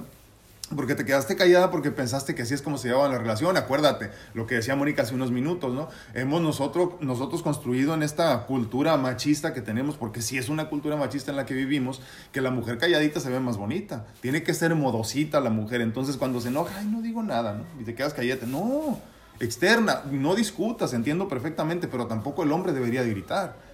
[0.76, 3.58] porque te quedaste callada porque pensaste que así es como se llevaba la relación.
[3.58, 5.90] Acuérdate lo que decía Mónica hace unos minutos, ¿no?
[6.14, 10.96] Hemos nosotros, nosotros construido en esta cultura machista que tenemos, porque sí es una cultura
[10.96, 12.02] machista en la que vivimos,
[12.32, 14.06] que la mujer calladita se ve más bonita.
[14.22, 15.82] Tiene que ser modosita la mujer.
[15.82, 17.82] Entonces cuando se enoja, ay, no digo nada, ¿no?
[17.82, 18.46] Y te quedas callada.
[18.46, 19.00] No,
[19.40, 23.69] externa, no discutas, entiendo perfectamente, pero tampoco el hombre debería gritar.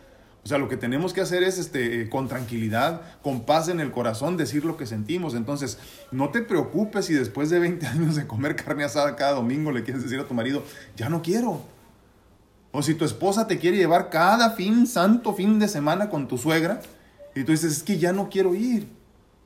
[0.45, 3.79] O sea, lo que tenemos que hacer es este, eh, con tranquilidad, con paz en
[3.79, 5.34] el corazón, decir lo que sentimos.
[5.34, 5.79] Entonces,
[6.12, 9.84] no te preocupes si después de 20 años de comer carne asada cada domingo le
[9.84, 10.63] quieres decir a tu marido,
[10.95, 11.63] ya no quiero.
[12.71, 16.38] O si tu esposa te quiere llevar cada fin, santo fin de semana con tu
[16.38, 16.79] suegra,
[17.34, 18.88] Y tú dices, es que ya no quiero ir.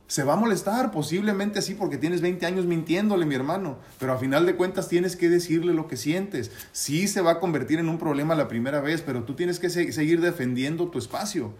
[0.09, 3.77] Se va a molestar, posiblemente sí, porque tienes 20 años mintiéndole, mi hermano.
[3.99, 6.49] Pero a final de cuentas tienes que decirle lo que sientes.
[6.71, 9.69] Sí se va a convertir en un problema la primera vez, pero tú tienes que
[9.69, 11.53] seguir defendiendo tu espacio,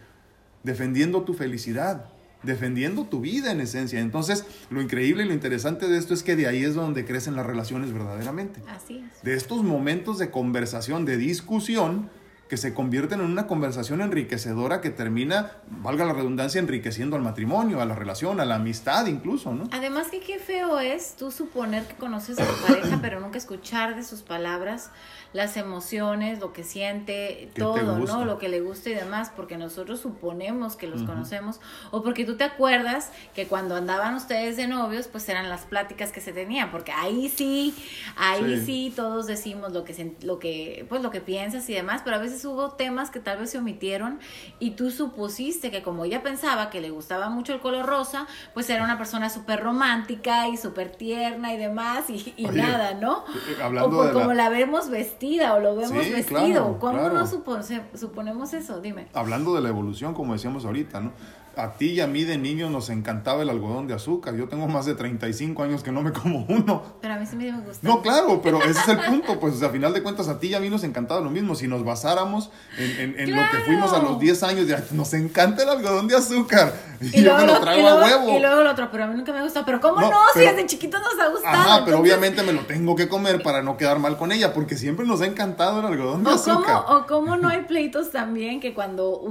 [0.63, 2.05] defendiendo tu felicidad,
[2.41, 3.99] defendiendo tu vida en esencia.
[3.99, 7.35] Entonces, lo increíble y lo interesante de esto es que de ahí es donde crecen
[7.35, 8.63] las relaciones verdaderamente.
[8.67, 9.21] Así es.
[9.21, 12.09] De estos momentos de conversación, de discusión,
[12.49, 17.79] que se convierten en una conversación enriquecedora que termina, valga la redundancia, enriqueciendo al matrimonio,
[17.79, 19.69] a la relación, a la amistad incluso, ¿no?
[19.71, 23.95] Además que qué feo es tú suponer que conoces a tu pareja, pero nunca escuchar
[23.95, 24.89] de sus palabras
[25.31, 28.25] las emociones, lo que siente, todo, ¿no?
[28.25, 32.35] Lo que le gusta y demás, porque nosotros suponemos que los conocemos, o porque tú
[32.35, 36.71] te acuerdas que cuando andaban ustedes de novios, pues eran las pláticas que se tenían,
[36.71, 37.75] porque ahí sí,
[38.17, 42.15] ahí sí, todos decimos lo que, lo que, pues lo que piensas y demás, pero
[42.15, 44.19] a veces hubo temas que tal vez se omitieron
[44.59, 48.69] y tú supusiste que como ella pensaba que le gustaba mucho el color rosa, pues
[48.69, 53.23] era una persona súper romántica y súper tierna y demás, y, nada, ¿no?
[53.49, 54.49] Eh, hablando o como la...
[54.49, 56.79] vemos vestida o lo vemos vestido.
[56.79, 58.81] ¿Cómo no suponemos eso?
[58.81, 59.07] Dime.
[59.13, 61.11] Hablando de la evolución, como decíamos ahorita, ¿no?
[61.55, 64.35] A ti y a mí de niño nos encantaba el algodón de azúcar.
[64.35, 66.83] Yo tengo más de 35 años que no me como uno.
[67.01, 67.87] Pero a mí sí me gusta.
[67.87, 69.39] No, claro, pero ese es el punto.
[69.39, 71.55] Pues a final de cuentas a ti y a mí nos encantaba lo mismo.
[71.55, 75.63] Si nos basáramos en, en, lo que fuimos a los 10 años, ya nos encanta
[75.63, 76.73] el algodón de azúcar.
[77.01, 78.37] Y, yo me lo traigo a huevo.
[78.37, 79.65] Y luego el otro, pero a mí nunca me gusta.
[79.65, 80.11] Pero ¿cómo no?
[80.33, 81.55] si desde chiquito nos ha gustado.
[81.55, 84.77] Ajá, pero obviamente me lo tengo que comer para no quedar mal con ella, porque
[84.77, 86.83] siempre nos ha encantado el algodón de azúcar.
[86.87, 89.21] o cómo no hay pleitos también que cuando,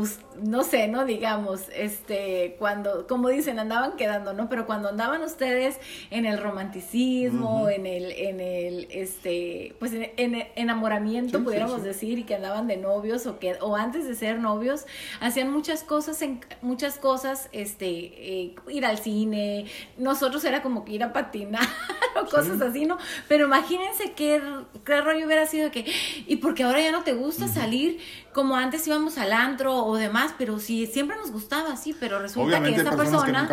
[0.43, 2.18] no sé, no digamos, este,
[2.59, 4.49] cuando como dicen, andaban quedando, ¿no?
[4.49, 5.79] Pero cuando andaban ustedes
[6.11, 12.35] en el romanticismo, en el, en el, este, pues en, enamoramiento, pudiéramos decir, y que
[12.35, 14.87] andaban de novios o que, o antes de ser novios,
[15.21, 20.93] hacían muchas cosas, en, muchas cosas, este, eh, ir al cine, nosotros era como que
[20.93, 21.63] ir a patinar
[22.23, 22.99] o cosas así, ¿no?
[23.29, 24.43] Pero imagínense qué,
[24.85, 25.85] qué rollo hubiera sido que,
[26.27, 27.99] y porque ahora ya no te gusta salir
[28.39, 32.63] como antes íbamos al antro o demás, pero sí, siempre nos gustaba, sí, pero resulta
[32.63, 33.49] que esa persona...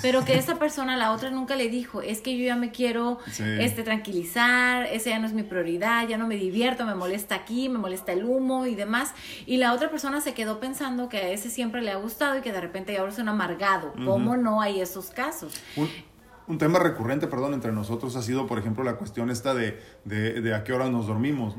[0.00, 3.18] pero que esa persona, la otra nunca le dijo, es que yo ya me quiero
[3.36, 7.68] este, tranquilizar, esa ya no es mi prioridad, ya no me divierto, me molesta aquí,
[7.68, 9.12] me molesta el humo y demás.
[9.44, 12.40] Y la otra persona se quedó pensando que a ese siempre le ha gustado y
[12.40, 13.92] que de repente ya ahora es un amargado.
[14.06, 15.52] ¿Cómo no hay esos casos?
[15.76, 15.90] Un,
[16.56, 20.54] tema recurrente, perdón, entre nosotros ha sido, por ejemplo, la cuestión esta de, de, de
[20.54, 21.54] a qué hora nos dormimos.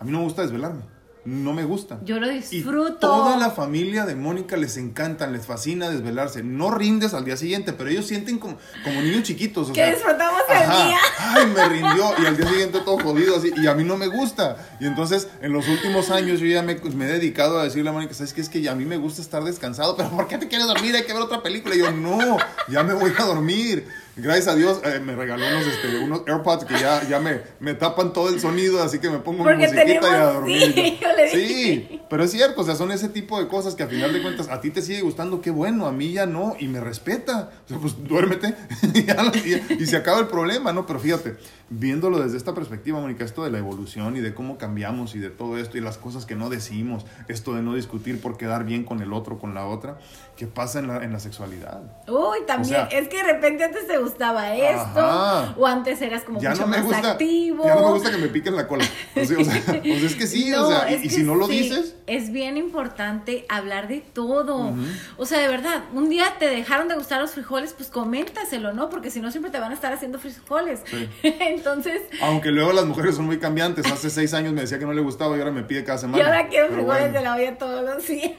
[0.00, 1.98] A mí no me gusta desvelarme no me gusta.
[2.04, 2.94] Yo lo disfruto.
[2.96, 6.44] Y toda la familia de Mónica les encanta, les fascina desvelarse.
[6.44, 9.72] No rindes al día siguiente, pero ellos sienten como, como niños chiquitos.
[9.72, 10.98] que disfrutamos el día.
[11.18, 12.14] Ay, me rindió.
[12.22, 13.52] Y al día siguiente todo jodido así.
[13.56, 14.56] Y a mí no me gusta.
[14.78, 17.92] Y entonces, en los últimos años, yo ya me, me he dedicado a decirle a
[17.92, 18.40] Mónica, ¿sabes qué?
[18.40, 19.96] Es que a mí me gusta estar descansado.
[19.96, 20.94] Pero ¿por qué te quieres dormir?
[20.94, 21.74] Hay que ver otra película.
[21.74, 22.36] Y yo, no,
[22.68, 26.64] ya me voy a dormir gracias a Dios eh, me regaló unos, este, unos AirPods
[26.64, 29.84] que ya, ya me, me tapan todo el sonido, así que me pongo mi musiquita
[29.84, 30.74] y a dormir.
[30.74, 30.98] Sí,
[31.32, 34.22] sí, pero es cierto, o sea, son ese tipo de cosas que a final de
[34.22, 37.50] cuentas a ti te sigue gustando, qué bueno, a mí ya no, y me respeta.
[37.64, 38.54] O sea, pues duérmete
[38.94, 40.86] y, y se acaba el problema, ¿no?
[40.86, 41.36] Pero fíjate,
[41.68, 45.30] viéndolo desde esta perspectiva, Mónica, esto de la evolución y de cómo cambiamos y de
[45.30, 48.84] todo esto y las cosas que no decimos, esto de no discutir por quedar bien
[48.84, 49.98] con el otro, con la otra,
[50.36, 51.82] ¿qué pasa en la, en la sexualidad?
[52.06, 56.66] Uy, también, es que de repente antes te gustaba esto, o antes eras como mucho
[56.66, 57.64] más activo.
[57.64, 58.84] Ya no me gusta que me piquen la cola.
[59.16, 59.48] O sea, pues
[60.02, 61.96] es que sí, o sea, y, si no lo dices.
[62.06, 64.72] Es bien importante hablar de todo.
[65.16, 68.88] O sea, de verdad, un día te dejaron de gustar los frijoles, pues coméntaselo, ¿no?
[68.88, 70.82] Porque si no, siempre te van a estar haciendo frijoles.
[70.84, 71.08] Sí.
[71.56, 72.02] Entonces.
[72.22, 73.86] Aunque luego las mujeres son muy cambiantes.
[73.90, 76.18] Hace seis años me decía que no le gustaba y ahora me pide cada semana.
[76.18, 78.32] Y ahora quiero frijoles de la olla todos los días.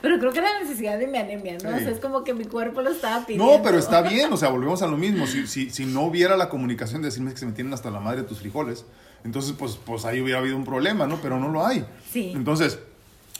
[0.00, 1.70] Pero creo que era la necesidad de mi anemia, ¿no?
[1.70, 3.56] O sea, es como que mi cuerpo lo estaba pidiendo.
[3.56, 5.26] No, pero está bien, o sea, volvemos a lo mismo.
[5.26, 7.98] Si, si, si no hubiera la comunicación de decirme que se me tienen hasta la
[7.98, 8.84] madre tus frijoles,
[9.24, 11.18] entonces pues, pues ahí hubiera habido un problema, ¿no?
[11.20, 11.84] Pero no lo hay.
[12.10, 12.32] Sí.
[12.34, 12.78] Entonces,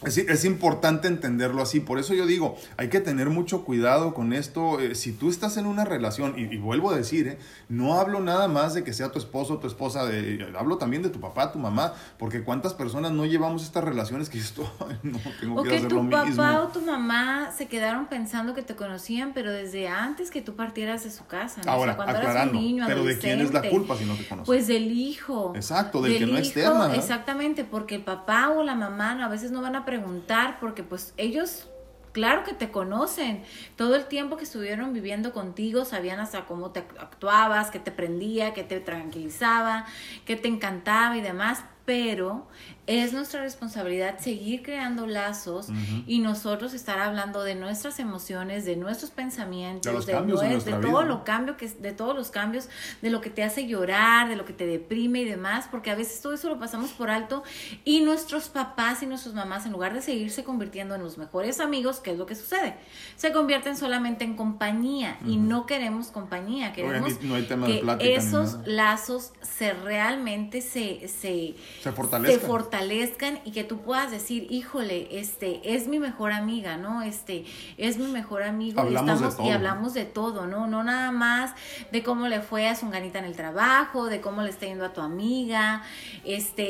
[0.05, 4.81] es, importante entenderlo así, por eso yo digo, hay que tener mucho cuidado con esto.
[4.81, 7.39] Eh, si tú estás en una relación, y, vuelvo a decir, eh,
[7.69, 11.03] no hablo nada más de que sea tu esposo o tu esposa, de, hablo también
[11.03, 14.71] de tu papá, tu mamá, porque cuántas personas no llevamos estas relaciones que esto,
[15.03, 19.33] no, tengo que, hacer tu papá o tu mamá se quedaron pensando que te conocían,
[19.35, 23.05] pero desde antes que tú partieras de su casa, Ahora, cuando eras un niño, pero
[23.05, 24.47] ¿de quién es la culpa si no te conocen?
[24.47, 25.53] Pues del hijo.
[25.55, 26.95] Exacto, del, que no externa.
[26.95, 31.13] Exactamente, porque el papá o la mamá a veces no van a preguntar porque pues
[31.19, 31.69] ellos
[32.13, 33.43] claro que te conocen.
[33.77, 38.55] Todo el tiempo que estuvieron viviendo contigo sabían hasta cómo te actuabas, que te prendía,
[38.55, 39.85] que te tranquilizaba,
[40.25, 41.65] que te encantaba y demás.
[41.85, 42.47] pero
[42.89, 45.69] es nuestra responsabilidad seguir creando lazos
[46.07, 51.57] y nosotros estar hablando de nuestras emociones, de nuestros pensamientos, de, de, todo lo cambio
[51.57, 52.69] que de todos los cambios,
[53.01, 55.95] de lo que te hace llorar, de lo que te deprime y demás, porque a
[55.95, 57.45] veces todo eso lo pasamos por alto
[57.85, 62.01] y nuestros papás y nuestras mamás en lugar de seguirse convirtiendo en los mejores amigos,
[62.01, 62.75] ¿qué es lo que sucede?
[63.17, 70.61] Se convierten solamente en compañía y no queremos compañía, queremos que esos lazos se realmente
[70.63, 76.33] se se, se fortalezcan fortalezcan y que tú puedas decir, híjole, este, es mi mejor
[76.33, 77.03] amiga, ¿no?
[77.03, 77.45] Este,
[77.77, 79.47] es mi mejor amigo hablamos y, estamos, de todo.
[79.47, 80.67] y hablamos de todo, ¿no?
[80.67, 81.53] No nada más
[81.91, 84.87] de cómo le fue a su ganita en el trabajo, de cómo le está yendo
[84.87, 85.83] a tu amiga,
[86.25, 86.65] este,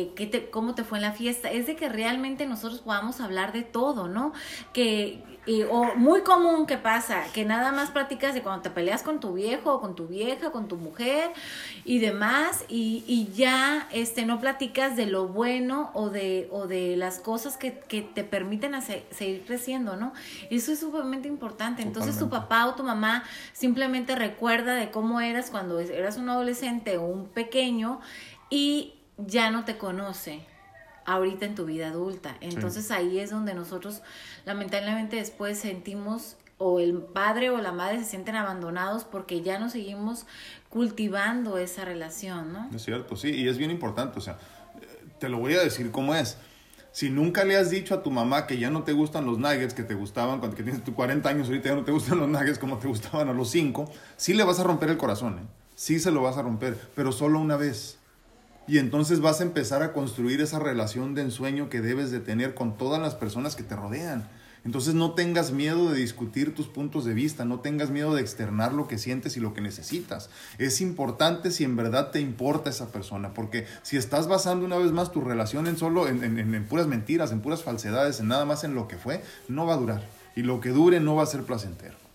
[0.00, 3.20] eh, qué te, cómo te fue en la fiesta, es de que realmente nosotros podamos
[3.20, 4.32] hablar de todo, ¿no?
[4.72, 9.02] Que y, o muy común que pasa, que nada más platicas de cuando te peleas
[9.02, 11.30] con tu viejo o con tu vieja, con tu mujer
[11.84, 16.96] y demás, y, y ya este, no platicas de lo bueno o de, o de
[16.96, 20.12] las cosas que, que te permiten hacer, seguir creciendo, ¿no?
[20.50, 21.82] Eso es sumamente importante.
[21.82, 26.96] Entonces tu papá o tu mamá simplemente recuerda de cómo eras cuando eras un adolescente
[26.98, 28.00] o un pequeño
[28.50, 30.40] y ya no te conoce
[31.06, 32.36] ahorita en tu vida adulta.
[32.40, 34.02] Entonces ahí es donde nosotros
[34.44, 39.70] lamentablemente después sentimos o el padre o la madre se sienten abandonados porque ya no
[39.70, 40.26] seguimos
[40.68, 42.70] cultivando esa relación, ¿no?
[42.74, 44.38] Es cierto, sí, y es bien importante, o sea,
[45.18, 46.38] te lo voy a decir cómo es.
[46.92, 49.74] Si nunca le has dicho a tu mamá que ya no te gustan los nuggets
[49.74, 52.28] que te gustaban cuando que tienes tus 40 años, ahorita ya no te gustan los
[52.28, 55.46] nuggets como te gustaban a los 5, sí le vas a romper el corazón, ¿eh?
[55.74, 57.95] sí se lo vas a romper, pero solo una vez.
[58.68, 62.54] Y entonces vas a empezar a construir esa relación de ensueño que debes de tener
[62.54, 64.28] con todas las personas que te rodean.
[64.64, 68.72] Entonces no tengas miedo de discutir tus puntos de vista, no tengas miedo de externar
[68.72, 70.28] lo que sientes y lo que necesitas.
[70.58, 74.90] Es importante si en verdad te importa esa persona, porque si estás basando una vez
[74.90, 78.44] más tu relación en solo en, en, en puras mentiras, en puras falsedades, en nada
[78.44, 80.08] más en lo que fue, no va a durar.
[80.34, 82.05] Y lo que dure no va a ser placentero.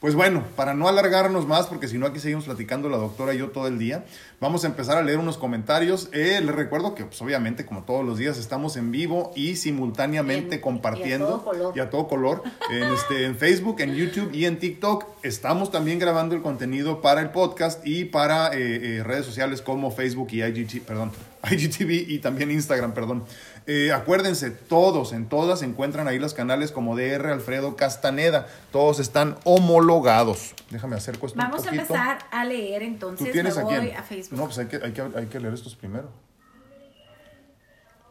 [0.00, 3.38] Pues bueno, para no alargarnos más, porque si no aquí seguimos platicando la doctora y
[3.38, 4.06] yo todo el día,
[4.40, 6.08] vamos a empezar a leer unos comentarios.
[6.12, 10.54] Eh, les recuerdo que pues, obviamente como todos los días estamos en vivo y simultáneamente
[10.54, 11.80] En- compartiendo y a todo color.
[11.80, 15.04] a todo color en, este, en Facebook, en YouTube y en TikTok.
[15.22, 19.90] Estamos también grabando el contenido para el podcast y para eh, eh, redes sociales como
[19.90, 21.12] Facebook y IGT, perdón,
[21.50, 23.24] IGTV y también Instagram, perdón.
[23.66, 28.46] Eh, acuérdense, todos, en todas se encuentran ahí los canales como DR Alfredo Castaneda.
[28.72, 30.54] Todos están homologados.
[30.70, 33.32] Déjame acerco esto Vamos un a empezar a leer ¿Tú entonces.
[33.32, 34.38] tienes me voy a Facebook.
[34.38, 36.08] No, pues hay que, hay, que, hay que leer estos primero.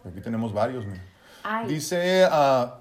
[0.05, 0.85] Aquí tenemos varios.
[0.85, 1.03] mira.
[1.67, 2.75] Dice a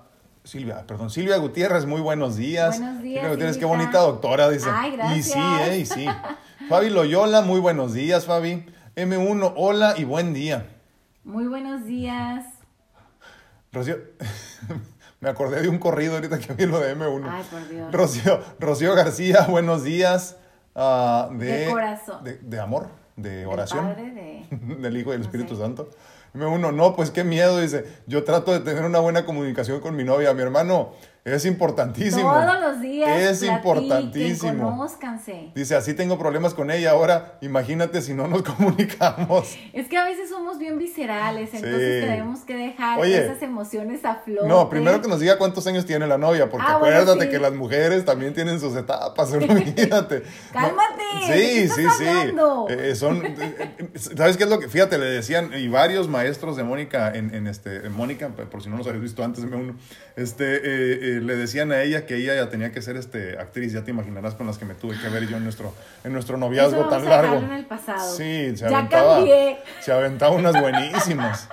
[0.44, 2.78] Silvia, perdón, Silvia Gutiérrez, muy buenos días.
[2.78, 4.68] Buenos días, Silvia Gutiérrez, qué bonita doctora, dice.
[4.72, 5.68] Ay, Y sí, gracias.
[5.68, 6.06] eh, y sí.
[6.68, 8.64] Fabi Loyola, muy buenos días, Fabi.
[8.96, 10.66] M1, hola y buen día.
[11.24, 12.46] Muy buenos días.
[13.72, 13.96] Rocío,
[15.20, 17.26] me acordé de un corrido ahorita que vi lo de M1.
[17.30, 17.92] Ay, por Dios.
[17.92, 20.36] Rocío, Rocío García, buenos días.
[20.74, 22.24] ah, de, De corazón.
[22.24, 23.88] De, de amor, de oración.
[23.94, 25.62] Padre de- del Hijo y del No Espíritu sé.
[25.62, 25.90] Santo.
[26.34, 27.86] Me uno, no, pues qué miedo, dice.
[28.06, 30.32] Yo trato de tener una buena comunicación con mi novia.
[30.34, 30.92] Mi hermano,
[31.24, 32.22] es importantísimo.
[32.32, 33.10] Todos los días.
[33.10, 34.70] Es platiquen, importantísimo.
[34.70, 35.50] Conózcanse.
[35.54, 36.92] Dice, así tengo problemas con ella.
[36.92, 39.56] Ahora, imagínate si no nos comunicamos.
[39.72, 42.06] Es que a veces somos bien viscerales, entonces Sí.
[42.08, 43.24] tenemos que dejar Oye.
[43.24, 44.48] esas emociones a flote.
[44.48, 47.30] No, primero que nos diga cuántos años tiene la novia, porque Ah, bueno, acuérdate sí.
[47.30, 50.22] que las mujeres también tienen sus etapas, olvídate.
[50.52, 52.06] Cálmate, No, ¿de Sí, sí, sí.
[52.70, 54.68] Eh, son, eh, eh, ¿sabes qué es lo que?
[54.68, 58.68] Fíjate, le decían, y varios maestros de Mónica, en, en este, en Mónica, por si
[58.70, 59.76] no los habéis visto antes, me uno,
[60.16, 63.72] este, eh, eh, le decían a ella que ella ya tenía que ser este, actriz,
[63.72, 66.36] ya te imaginarás con las que me tuve que ver yo en nuestro, en nuestro
[66.36, 67.36] noviazgo tan a largo.
[67.36, 68.14] en el pasado.
[68.16, 69.58] Sí, se Ya aventaba, cambié.
[69.80, 71.48] se aventaba unas buenísimas.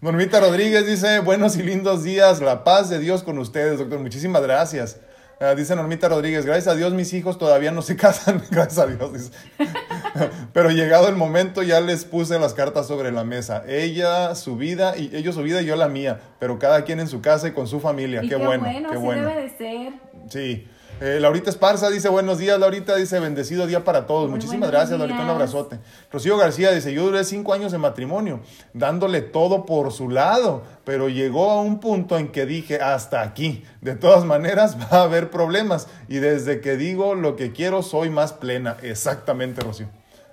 [0.00, 4.00] Normita Rodríguez dice, buenos y lindos días, la paz de Dios con ustedes, doctor.
[4.00, 4.98] Muchísimas gracias.
[5.42, 8.86] Ah, dice Normita Rodríguez, gracias a Dios mis hijos todavía no se casan, gracias a
[8.86, 9.12] Dios.
[9.12, 9.30] dice.
[10.52, 13.64] Pero llegado el momento ya les puse las cartas sobre la mesa.
[13.66, 17.08] Ella su vida y ellos su vida y yo la mía, pero cada quien en
[17.08, 18.22] su casa y con su familia.
[18.22, 19.26] Y qué, bueno, qué así bueno.
[19.26, 19.92] debe de ser.
[20.28, 20.68] Sí.
[21.04, 24.30] Eh, Laurita Esparza dice buenos días, Laurita dice bendecido día para todos.
[24.30, 25.80] Muy Muchísimas gracias, Laurita, un abrazote.
[26.12, 28.38] Rocío García dice, yo duré cinco años de matrimonio,
[28.72, 33.64] dándole todo por su lado, pero llegó a un punto en que dije, hasta aquí.
[33.80, 38.08] De todas maneras va a haber problemas y desde que digo lo que quiero soy
[38.08, 38.76] más plena.
[38.82, 39.88] Exactamente, Rocío.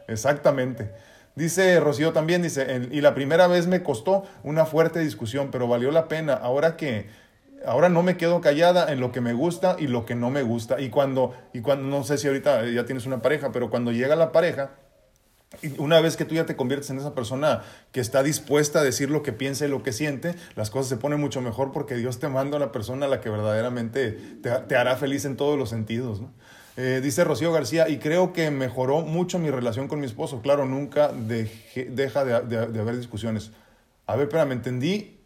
[0.07, 0.91] Exactamente.
[1.33, 5.67] Dice Rocío también, dice, "En- y la primera vez me costó una fuerte discusión, pero
[5.67, 6.33] valió la pena.
[6.35, 7.07] Ahora que,
[7.65, 10.41] ahora no me quedo callada en lo que me gusta y lo que no me
[10.43, 10.79] gusta.
[10.81, 14.15] Y cuando, y cuando, no sé si ahorita ya tienes una pareja, pero cuando llega
[14.15, 14.71] la pareja,
[15.79, 19.09] una vez que tú ya te conviertes en esa persona que está dispuesta a decir
[19.09, 22.19] lo que piensa y lo que siente, las cosas se ponen mucho mejor porque Dios
[22.19, 24.11] te manda a una persona a la que verdaderamente
[24.43, 26.21] te, te hará feliz en todos los sentidos.
[26.77, 30.41] Eh, dice Rocío García, y creo que mejoró mucho mi relación con mi esposo.
[30.41, 33.51] Claro, nunca deja de, de- de haber discusiones.
[34.05, 35.18] A ver, espera, me entendí.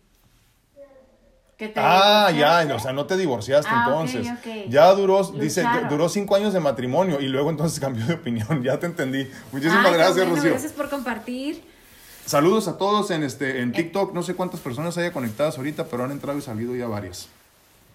[1.67, 4.27] Que te Ah, ya, o sea, no te divorciaste Ah, entonces.
[4.29, 4.69] ok.
[4.69, 8.61] Ya duró, dice, duró cinco años de matrimonio y luego entonces cambió de opinión.
[8.63, 9.29] Ya te entendí.
[9.51, 10.49] Muchísimas Ay, gracias, Rocío.
[10.51, 11.63] Gracias por compartir.
[12.25, 13.61] Saludos a todos en este Eh.
[13.61, 14.13] en TikTok.
[14.13, 17.27] No sé cuántas personas haya conectadas ahorita, pero han entrado y salido ya varias.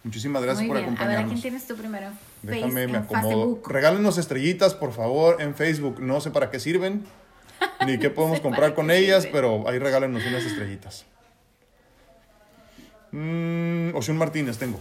[0.04, 0.88] Muchísimas gracias Muy por bien.
[0.88, 1.32] A ver, ¿a acompañarnos.
[1.32, 2.06] quién tienes tú primero?
[2.06, 3.28] Face- Déjame, me acomodo.
[3.28, 3.62] Facebook.
[3.72, 6.00] Regálenos estrellitas, por favor, en Facebook.
[6.00, 7.04] No sé para qué sirven,
[7.86, 9.32] ni qué podemos comprar con ellas, sirven.
[9.40, 11.04] pero ahí regálenos unas estrellitas.
[13.12, 14.78] Mm, Oshun Martínez tengo.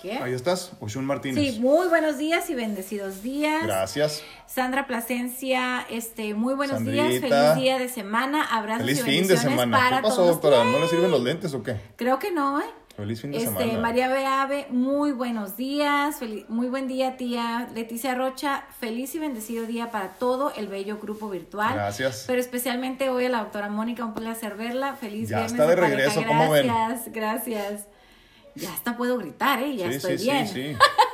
[0.00, 0.12] ¿Qué?
[0.18, 1.54] Ahí estás, Oshun Martínez.
[1.54, 3.62] Sí, muy buenos días y bendecidos días.
[3.64, 4.22] Gracias.
[4.46, 9.20] Sandra Plasencia, este, muy buenos días, feliz día de semana, abrazos Feliz y fin de
[9.34, 9.78] bendiciones semana.
[9.78, 10.30] para ¿Qué pasó, todos.
[10.32, 10.64] doctora?
[10.64, 11.76] ¿No le sirven los lentes o qué?
[11.96, 12.66] Creo que no, ¿eh?
[12.96, 13.78] Feliz fin de Este, semana.
[13.80, 17.68] María Beave, muy buenos días, feliz- muy buen día, tía.
[17.74, 21.74] Leticia Rocha, feliz y bendecido día para todo el bello grupo virtual.
[21.74, 22.24] Gracias.
[22.26, 24.96] Pero especialmente hoy a la doctora Mónica, un placer verla.
[24.96, 25.52] Feliz Ya viernes.
[25.52, 26.66] está de regreso, ¿cómo ven?
[26.68, 27.86] Gracias, gracias.
[28.54, 29.76] Ya hasta puedo gritar, ¿eh?
[29.76, 30.48] Ya sí, estoy sí, bien.
[30.48, 30.76] sí, sí.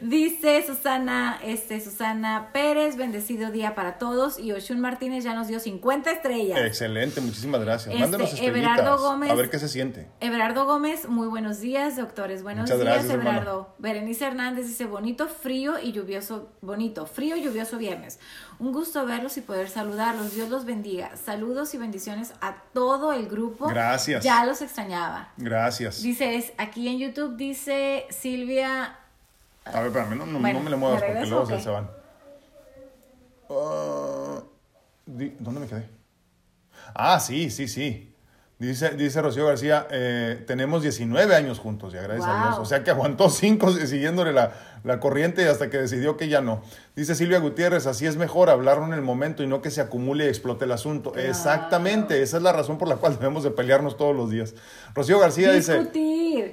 [0.00, 4.38] Dice Susana, este, Susana Pérez, bendecido día para todos.
[4.38, 6.58] Y Oshun Martínez ya nos dio 50 estrellas.
[6.60, 7.88] Excelente, muchísimas gracias.
[7.88, 8.56] Este, Mándenos estrellitas.
[8.56, 9.30] Everardo Gómez.
[9.30, 10.08] A ver qué se siente.
[10.20, 12.42] Everardo Gómez, muy buenos días, doctores.
[12.42, 13.30] Buenos Muchas días, gracias, hermano.
[13.30, 13.74] Everardo.
[13.78, 18.20] Berenice Hernández dice, bonito, frío y lluvioso, bonito, frío y lluvioso viernes.
[18.58, 20.34] Un gusto verlos y poder saludarlos.
[20.34, 21.16] Dios los bendiga.
[21.16, 23.66] Saludos y bendiciones a todo el grupo.
[23.66, 24.22] Gracias.
[24.22, 25.32] Ya los extrañaba.
[25.36, 26.02] Gracias.
[26.02, 28.96] Dice, aquí en YouTube dice Silvia,
[29.72, 31.90] A ver, espérame, no, no, Bueno, no me le muevas ¿me porque luego se, van.
[33.50, 34.42] Ah,
[35.06, 35.88] ¿Dónde me quedé?
[36.94, 38.14] Ah, sí, sí, sí.
[38.58, 42.42] Dice, dice Rocío García, eh, tenemos 19 años juntos, y gracias a.
[42.48, 42.58] Dios.
[42.58, 44.52] O sea que aguantó 5 siguiéndole la,
[44.84, 46.62] la corriente hasta que decidió que ya no.
[46.96, 50.26] Dice Silvia Gutiérrez, así es mejor hablarlo en el momento y no que se acumule
[50.26, 51.14] y explote el asunto.
[51.16, 54.54] Exactamente, esa es la razón por la cual debemos de pelearnos todos los días.
[54.94, 55.88] Rocío García dice...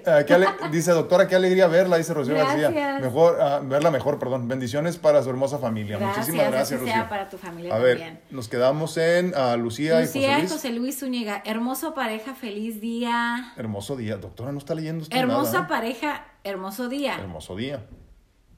[0.05, 2.99] Ah, qué ale- dice, doctora, qué alegría verla, dice Rocío García.
[3.01, 4.47] Mejor, ah, verla mejor, perdón.
[4.47, 5.97] Bendiciones para su hermosa familia.
[5.97, 7.09] Muchísimas gracias, así sea Rocío.
[7.09, 10.81] para tu familia A ver, nos quedamos en ah, Lucía, Lucía y José José Luis.
[10.85, 13.53] Luis Zúñiga, hermoso pareja, feliz día.
[13.57, 14.17] Hermoso día.
[14.17, 15.69] Doctora, no está leyendo usted Hermosa nada, ¿eh?
[15.69, 17.15] pareja, hermoso día.
[17.15, 17.81] Hermoso día.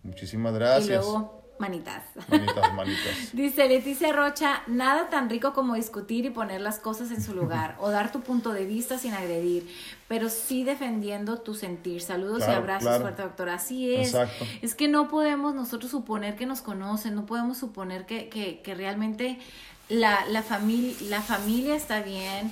[0.07, 1.05] Muchísimas Y gracias.
[1.05, 2.03] luego, manitas.
[2.29, 3.33] Manitas, manitas.
[3.33, 7.75] Dice Leticia Rocha, nada tan rico como discutir y poner las cosas en su lugar
[7.79, 9.67] o dar tu punto de vista sin agredir,
[10.07, 12.01] pero sí defendiendo tu sentir.
[12.01, 13.01] Saludos y abrazos, claro.
[13.01, 13.55] fuerte doctora.
[13.55, 14.07] Así es.
[14.07, 14.45] Exacto.
[14.61, 18.75] Es que no podemos nosotros suponer que nos conocen, no podemos suponer que, que, que
[18.75, 19.39] realmente
[19.89, 22.51] la, la, familia, la familia está bien.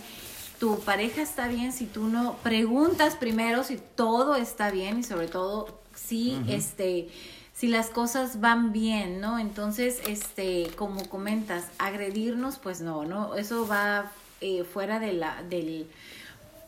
[0.60, 5.28] Tu pareja está bien si tú no preguntas primero si todo está bien y sobre
[5.28, 7.10] todo si este
[7.56, 9.40] si las cosas van bien, ¿no?
[9.40, 13.36] Entonces, este, como comentas, agredirnos, pues no, ¿no?
[13.36, 15.88] Eso va eh, fuera de la, del,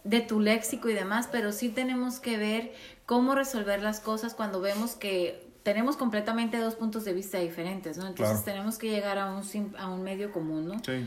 [0.06, 2.74] de tu léxico y demás, pero sí tenemos que ver
[3.06, 8.08] cómo resolver las cosas cuando vemos que tenemos completamente dos puntos de vista diferentes, ¿no?
[8.08, 8.46] Entonces Claro.
[8.58, 9.44] tenemos que llegar a un,
[9.78, 10.76] a un medio común, ¿no?
[10.86, 11.06] Sí.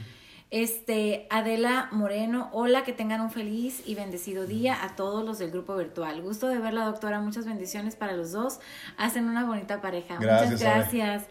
[0.51, 5.53] Este, Adela Moreno, hola, que tengan un feliz y bendecido día a todos los del
[5.53, 6.21] grupo virtual.
[6.23, 7.21] Gusto de verla, doctora.
[7.21, 8.59] Muchas bendiciones para los dos.
[8.97, 10.17] Hacen una bonita pareja.
[10.19, 11.27] Gracias, Muchas gracias.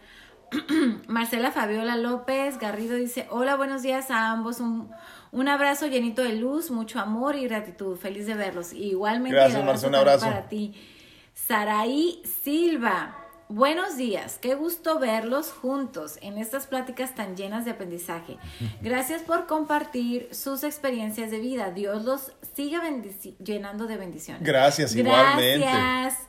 [1.08, 4.62] Marcela Fabiola López Garrido dice, hola, buenos días a ambos.
[4.62, 4.90] Un,
[5.34, 7.98] un abrazo llenito de luz, mucho amor y gratitud.
[7.98, 8.72] Feliz de verlos.
[8.72, 10.26] Igualmente, Gracias, el Marce, un abrazo.
[10.28, 10.74] para ti.
[11.34, 13.19] Saraí Silva.
[13.52, 18.38] Buenos días, qué gusto verlos juntos en estas pláticas tan llenas de aprendizaje.
[18.80, 21.72] Gracias por compartir sus experiencias de vida.
[21.72, 22.84] Dios los siga
[23.44, 24.44] llenando de bendiciones.
[24.44, 25.66] Gracias, igualmente.
[25.66, 26.28] Gracias.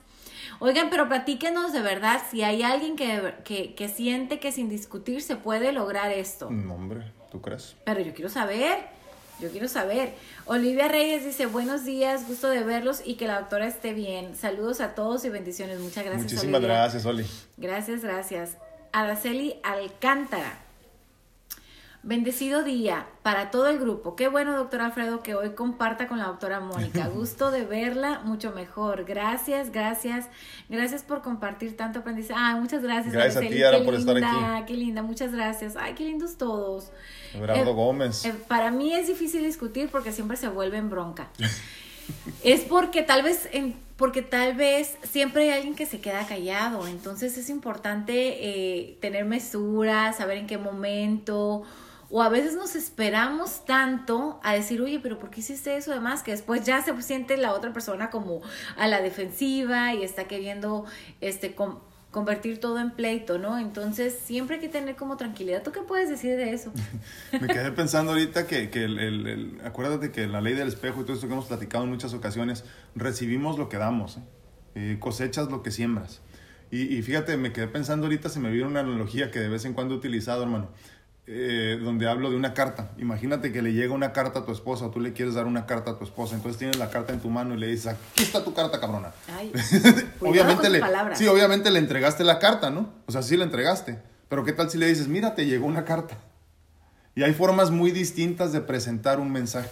[0.61, 5.21] Oigan, pero platíquenos de verdad si hay alguien que, que, que siente que sin discutir
[5.21, 6.51] se puede lograr esto.
[6.51, 7.77] No, hombre, ¿tú crees?
[7.85, 8.79] Pero yo quiero saber,
[9.41, 10.15] yo quiero saber.
[10.53, 14.35] Olivia Reyes dice, buenos días, gusto de verlos y que la doctora esté bien.
[14.35, 15.79] Saludos a todos y bendiciones.
[15.79, 16.25] Muchas gracias.
[16.25, 16.77] Muchísimas Olivia.
[16.77, 17.25] gracias, Oli.
[17.57, 18.57] Gracias, gracias.
[18.91, 20.59] Araceli Alcántara.
[22.03, 24.17] Bendecido día para todo el grupo.
[24.17, 27.07] Qué bueno, doctor Alfredo, que hoy comparta con la doctora Mónica.
[27.15, 29.05] Gusto de verla, mucho mejor.
[29.05, 30.27] Gracias, gracias.
[30.69, 32.41] Gracias por compartir tanto aprendizaje.
[32.43, 33.13] Ay, muchas gracias.
[33.13, 33.57] Gracias a Araceli.
[33.57, 34.73] ti, Ara, Qué por estar linda, aquí.
[34.73, 35.77] Qué linda, muchas gracias.
[35.77, 36.91] Ay, qué lindos todos.
[37.35, 38.25] Everardo Eh, Gómez.
[38.25, 41.29] Eh, para mí es difícil discutir porque siempre se vuelve en bronca.
[42.45, 43.49] es porque tal vez,
[43.97, 49.25] porque tal vez siempre hay alguien que se queda callado, entonces es importante eh, tener
[49.25, 51.65] mesura, saber en qué momento,
[52.13, 55.93] o a veces nos esperamos tanto a decir, oye, pero ¿por qué hiciste eso?
[55.93, 58.41] Además, que después ya se siente la otra persona como
[58.77, 60.87] a la defensiva y está queriendo
[61.21, 61.55] este,
[62.11, 63.59] convertir todo en pleito, ¿no?
[63.59, 65.63] Entonces, siempre hay que tener como tranquilidad.
[65.63, 66.73] ¿Tú qué puedes decir de eso?
[67.41, 71.05] Me quedé pensando ahorita que, que el, el, acuérdate que la ley del espejo y
[71.05, 74.21] todo esto que hemos platicado en muchas ocasiones, recibimos lo que damos, ¿eh?
[74.77, 76.21] Eh, cosechas lo que siembras.
[76.71, 79.65] Y, y, fíjate, me quedé pensando ahorita, se me vino una analogía que de vez
[79.65, 80.69] en cuando he utilizado, hermano.
[81.33, 82.91] Eh, donde hablo de una carta.
[82.99, 85.93] Imagínate que le llega una carta a tu esposa, tú le quieres dar una carta
[85.93, 88.43] a tu esposa, entonces tienes la carta en tu mano y le dices, aquí está
[88.43, 89.13] tu carta, cabrona.
[90.21, 90.83] obviamente le,
[91.15, 92.93] sí, obviamente le entregaste la carta, ¿no?
[93.07, 94.01] O sea, sí le entregaste.
[94.29, 96.19] Pero ¿qué tal si le dices, mira, te llegó una carta?
[97.15, 99.71] Y hay formas muy distintas de presentar un mensaje.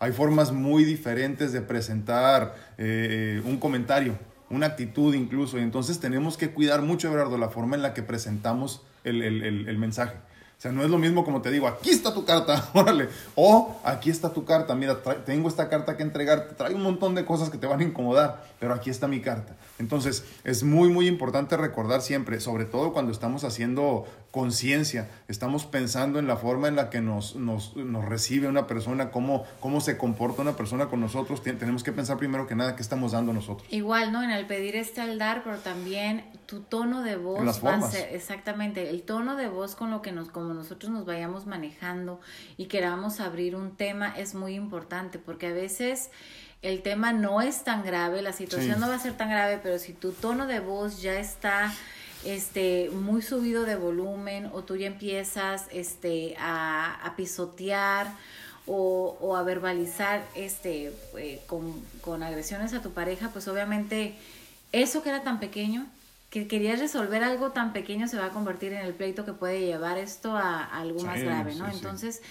[0.00, 4.18] Hay formas muy diferentes de presentar eh, un comentario,
[4.50, 5.56] una actitud incluso.
[5.58, 9.78] Y entonces tenemos que cuidar mucho, Eduardo, la forma en la que presentamos el, el
[9.78, 10.27] mensaje.
[10.58, 13.08] O sea, no es lo mismo como te digo, aquí está tu carta, órale.
[13.36, 16.56] O aquí está tu carta, mira, tengo esta carta que entregarte.
[16.56, 19.54] Trae un montón de cosas que te van a incomodar, pero aquí está mi carta.
[19.78, 26.18] Entonces, es muy, muy importante recordar siempre, sobre todo cuando estamos haciendo conciencia, estamos pensando
[26.18, 29.96] en la forma en la que nos, nos, nos, recibe una persona, cómo, cómo se
[29.96, 33.66] comporta una persona con nosotros, tenemos que pensar primero que nada qué estamos dando nosotros.
[33.70, 34.22] Igual, ¿no?
[34.22, 38.90] En el pedir este al dar, pero también tu tono de voz a ser, exactamente,
[38.90, 42.20] el tono de voz con lo que nos, como nosotros nos vayamos manejando
[42.56, 46.10] y queramos abrir un tema es muy importante, porque a veces
[46.62, 49.78] el tema no es tan grave, la situación no va a ser tan grave, pero
[49.78, 51.72] si tu tono de voz ya está
[52.24, 58.12] este, muy subido de volumen o tú ya empiezas este, a, pisotear
[58.66, 64.14] o, a verbalizar este, eh, con, agresiones a tu pareja, pues obviamente
[64.72, 65.86] eso que era tan pequeño,
[66.30, 69.60] que querías resolver algo tan pequeño se va a convertir en el pleito que puede
[69.60, 71.68] llevar esto a, algo más grave, ¿no?
[71.68, 72.22] Entonces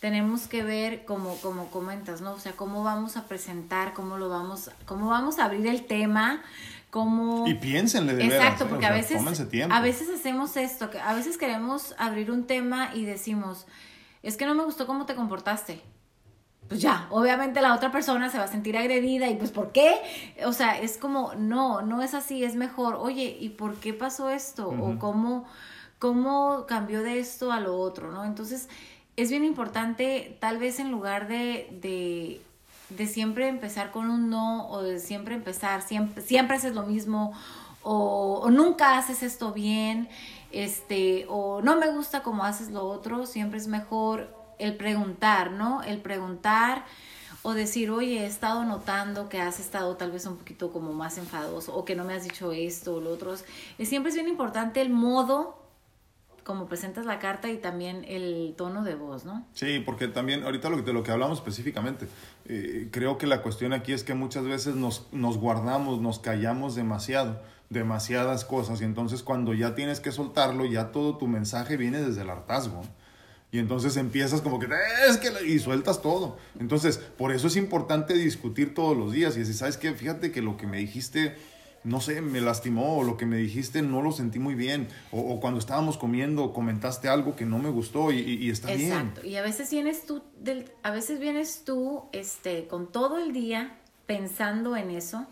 [0.00, 2.32] tenemos que ver como como comentas, ¿no?
[2.32, 6.42] O sea, cómo vamos a presentar, cómo lo vamos, cómo vamos a abrir el tema,
[7.46, 9.20] y piénsenle de Exacto, porque a veces
[9.70, 13.66] a veces hacemos esto, que a veces queremos abrir un tema y decimos,
[14.22, 15.82] es que no me gustó cómo te comportaste.
[16.68, 19.94] Pues ya, obviamente la otra persona se va a sentir agredida y pues ¿por qué?
[20.44, 24.30] O sea, es como, no, no es así, es mejor, oye, ¿y por qué pasó
[24.30, 24.68] esto?
[24.68, 25.44] O cómo,
[25.98, 28.24] cómo cambió de esto a lo otro, ¿no?
[28.24, 28.68] Entonces,
[29.16, 32.40] es bien importante, tal vez en lugar de, de
[32.88, 37.32] de siempre empezar con un no o de siempre empezar, siempre, siempre haces lo mismo
[37.82, 40.08] o, nunca haces esto bien,
[40.50, 45.82] este, o no me gusta como haces lo otro, siempre es mejor el preguntar, ¿no?
[45.82, 46.84] El preguntar
[47.42, 51.16] o decir, oye, he estado notando que has estado tal vez un poquito como más
[51.16, 53.34] enfadoso o que no me has dicho esto o lo otro.
[53.78, 55.66] Siempre es bien importante el modo
[56.46, 59.44] como presentas la carta y también el tono de voz, ¿no?
[59.52, 62.06] Sí, porque también ahorita lo, de lo que hablamos específicamente,
[62.46, 66.76] eh, creo que la cuestión aquí es que muchas veces nos, nos guardamos, nos callamos
[66.76, 72.00] demasiado, demasiadas cosas, y entonces cuando ya tienes que soltarlo, ya todo tu mensaje viene
[72.00, 72.82] desde el hartazgo.
[73.56, 74.68] Y entonces empiezas como que,
[75.08, 76.36] es que, y sueltas todo.
[76.60, 79.94] Entonces, por eso es importante discutir todos los días y decir, ¿sabes qué?
[79.94, 81.34] Fíjate que lo que me dijiste
[81.84, 85.38] no sé, me lastimó o lo que me dijiste no lo sentí muy bien o,
[85.40, 88.90] cuando estábamos comiendo comentaste algo que no me gustó y, y, está bien.
[88.90, 93.32] Exacto, y a veces vienes tú, del, a veces vienes tú este, con todo el
[93.32, 95.28] día pensando en eso,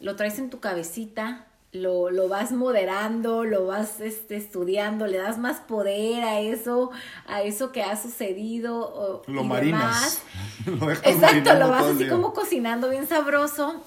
[0.00, 5.38] lo traes en tu cabecita, lo, lo vas moderando, lo vas este, estudiando, le das
[5.38, 6.90] más poder a eso,
[7.26, 9.22] a eso que ha sucedido.
[9.26, 10.22] lo marinas.
[11.04, 13.82] Exacto, lo vas así como cocinando bien sabroso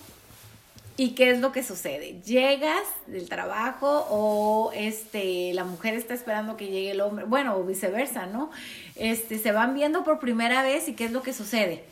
[1.00, 2.20] ¿Y qué es lo que sucede?
[2.26, 7.64] Llegas del trabajo o este la mujer está esperando que llegue el hombre, bueno, o
[7.64, 8.52] viceversa, ¿no?
[8.98, 11.86] Este se van viendo por primera vez y qué es lo que sucede.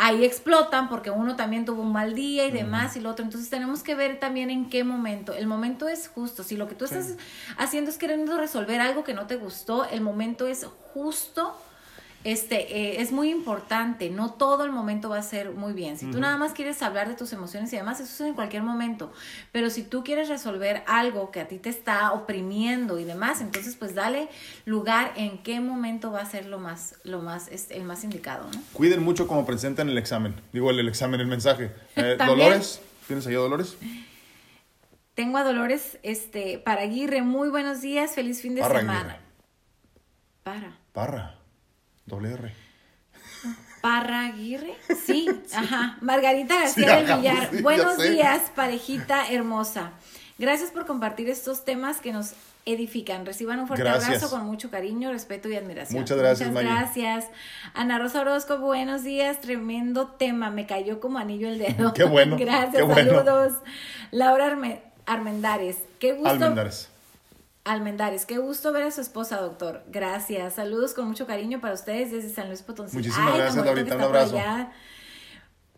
[0.00, 3.24] Ahí explotan porque uno también tuvo un mal día y demás y lo otro.
[3.24, 5.32] Entonces tenemos que ver también en qué momento.
[5.32, 6.44] El momento es justo.
[6.44, 7.16] Si lo que tú estás
[7.56, 11.56] haciendo es queriendo resolver algo que no te gustó, el momento es justo
[12.24, 15.96] este, eh, es muy importante, no todo el momento va a ser muy bien.
[15.96, 18.62] Si tú nada más quieres hablar de tus emociones y demás, eso es en cualquier
[18.62, 19.12] momento.
[19.52, 23.76] Pero si tú quieres resolver algo que a ti te está oprimiendo y demás, entonces
[23.76, 24.28] pues dale
[24.64, 28.60] lugar en qué momento va a ser lo más, lo más, el más indicado, ¿no?
[28.72, 30.34] Cuiden mucho cómo presentan el examen.
[30.52, 31.72] Digo, el, examen, el mensaje.
[31.94, 33.76] Eh, Dolores, ¿tienes ahí a Dolores?
[35.14, 39.18] Tengo a Dolores, este, para Aguirre, muy buenos días, feliz fin de semana.
[40.42, 40.78] Para.
[40.92, 41.37] Para.
[42.08, 42.52] Doble R.
[43.80, 44.74] Parra Aguirre,
[45.06, 45.98] sí, ajá.
[46.00, 47.50] Margarita García Sí, del ajá, Villar.
[47.52, 49.92] sí, Buenos días, parejita hermosa.
[50.38, 52.32] Gracias por compartir estos temas que nos
[52.64, 53.24] edifican.
[53.24, 54.06] Reciban un fuerte Gracias.
[54.06, 56.00] abrazo con mucho cariño, respeto y admiración.
[56.00, 57.02] Muchas gracias, Muchas Maggie.
[57.02, 57.26] gracias.
[57.74, 59.40] Ana Rosa Orozco, buenos días.
[59.40, 60.50] Tremendo tema.
[60.50, 61.92] Me cayó como anillo el dedo.
[61.94, 63.14] Qué bueno, gracias, qué bueno.
[63.24, 63.54] saludos.
[64.10, 65.78] Laura Arme- Armendares.
[65.98, 66.28] Qué gusto.
[66.30, 66.88] Almendares.
[67.68, 69.82] Almendares, qué gusto ver a su esposa, doctor.
[69.88, 70.54] Gracias.
[70.54, 72.96] Saludos con mucho cariño para ustedes desde San Luis Potosí.
[72.96, 74.38] Muchísimas Ay, gracias, Laurita, un abrazo.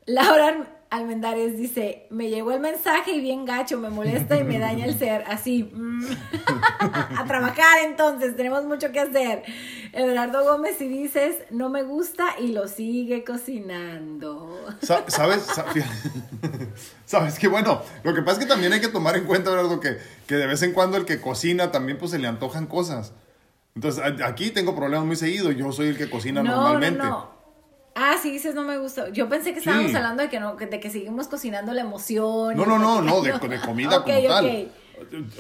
[0.07, 4.87] Laura Almendares dice, me llegó el mensaje y bien gacho, me molesta y me daña
[4.87, 5.25] el ser.
[5.29, 5.65] Así.
[5.73, 6.05] mm.
[7.19, 9.43] a trabajar entonces, tenemos mucho que hacer.
[9.93, 14.65] Eduardo Gómez, si dices, no me gusta y lo sigue cocinando.
[14.83, 15.47] Sa- ¿Sabes?
[17.11, 19.51] Sa- Sabes que bueno, lo que pasa es que también hay que tomar en cuenta,
[19.51, 22.67] Eduardo, que, que de vez en cuando el que cocina también pues se le antojan
[22.67, 23.13] cosas.
[23.75, 25.51] Entonces, aquí tengo problemas muy seguido.
[25.51, 26.99] Yo soy el que cocina normalmente.
[26.99, 27.31] No, no.
[27.97, 29.09] Ah, sí, dices no me gusta.
[29.11, 29.97] Yo pensé que estábamos Sí.
[29.97, 32.57] hablando de que no, de que seguimos cocinando la emoción.
[32.57, 34.47] No, no, no, no, de, de comida Ok, como tal.
[34.47, 34.69] ok.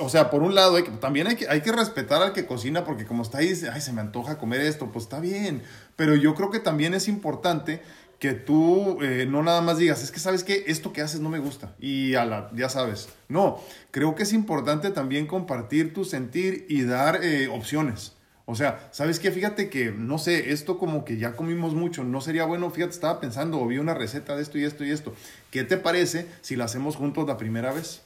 [0.00, 2.46] O sea, por un lado, hay que- también hay que, hay que respetar al que
[2.46, 5.62] cocina porque como está ahí, dice, ay, se me antoja comer esto, pues está bien.
[5.96, 7.82] Pero yo creo que también es importante
[8.20, 11.30] que tú eh, no nada más digas, es que sabes que esto que haces no
[11.30, 13.08] me gusta y a la, ya sabes.
[13.28, 13.58] No,
[13.90, 18.12] creo que es importante también compartir tu sentir y dar eh, opciones.
[18.44, 19.30] O sea, ¿sabes qué?
[19.30, 23.20] Fíjate que, no sé, esto como que ya comimos mucho, no sería bueno, fíjate, estaba
[23.20, 25.14] pensando, o vi una receta de esto y esto y esto.
[25.50, 28.02] ¿Qué te parece si la hacemos juntos la primera vez?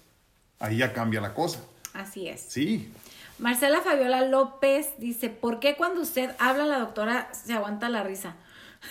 [0.61, 1.59] Ahí ya cambia la cosa.
[1.93, 2.41] Así es.
[2.41, 2.93] Sí.
[3.41, 8.37] Marcela Fabiola López dice, ¿por qué cuando usted habla la doctora se aguanta la risa?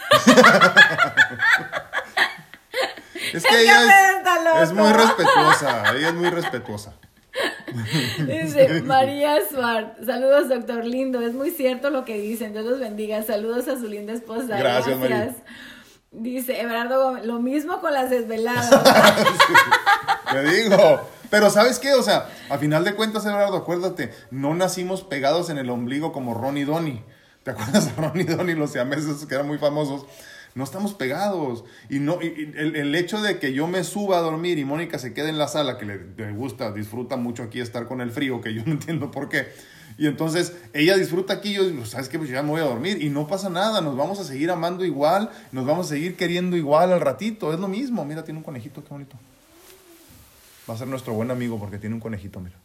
[3.33, 3.81] Es que ella
[4.61, 6.93] es, muy respetuosa, ella es muy respetuosa.
[8.19, 13.23] Dice María Suárez, saludos doctor lindo, es muy cierto lo que dicen, Dios los bendiga,
[13.23, 14.55] saludos a su linda esposa.
[14.57, 15.35] Gracias, María.
[16.11, 18.69] Dice Everardo Gómez, lo mismo con las desveladas.
[20.31, 21.09] Te digo.
[21.31, 21.93] Pero ¿sabes qué?
[21.93, 26.35] O sea, a final de cuentas, Eduardo, acuérdate, no nacimos pegados en el ombligo como
[26.35, 27.03] Ron y Donnie.
[27.43, 30.05] ¿Te acuerdas de Ron y Donnie, los siameses que eran muy famosos?
[30.55, 31.65] No estamos pegados.
[31.89, 34.65] Y, no, y- y el, el hecho de que yo me suba a dormir y
[34.65, 38.11] Mónica se quede en la sala, que le, gusta, disfruta mucho aquí estar con el
[38.11, 39.47] frío, que yo no entiendo por qué.
[39.97, 42.17] Y entonces ella disfruta aquí, yo digo, ¿sabes qué?
[42.17, 44.85] Pues ya me voy a dormir y no pasa nada, nos vamos a seguir amando
[44.85, 48.03] igual, nos vamos a seguir queriendo igual al ratito, es lo mismo.
[48.05, 49.17] Mira, tiene un conejito, qué bonito.
[50.69, 52.55] Va a ser nuestro buen amigo porque tiene un conejito, mira.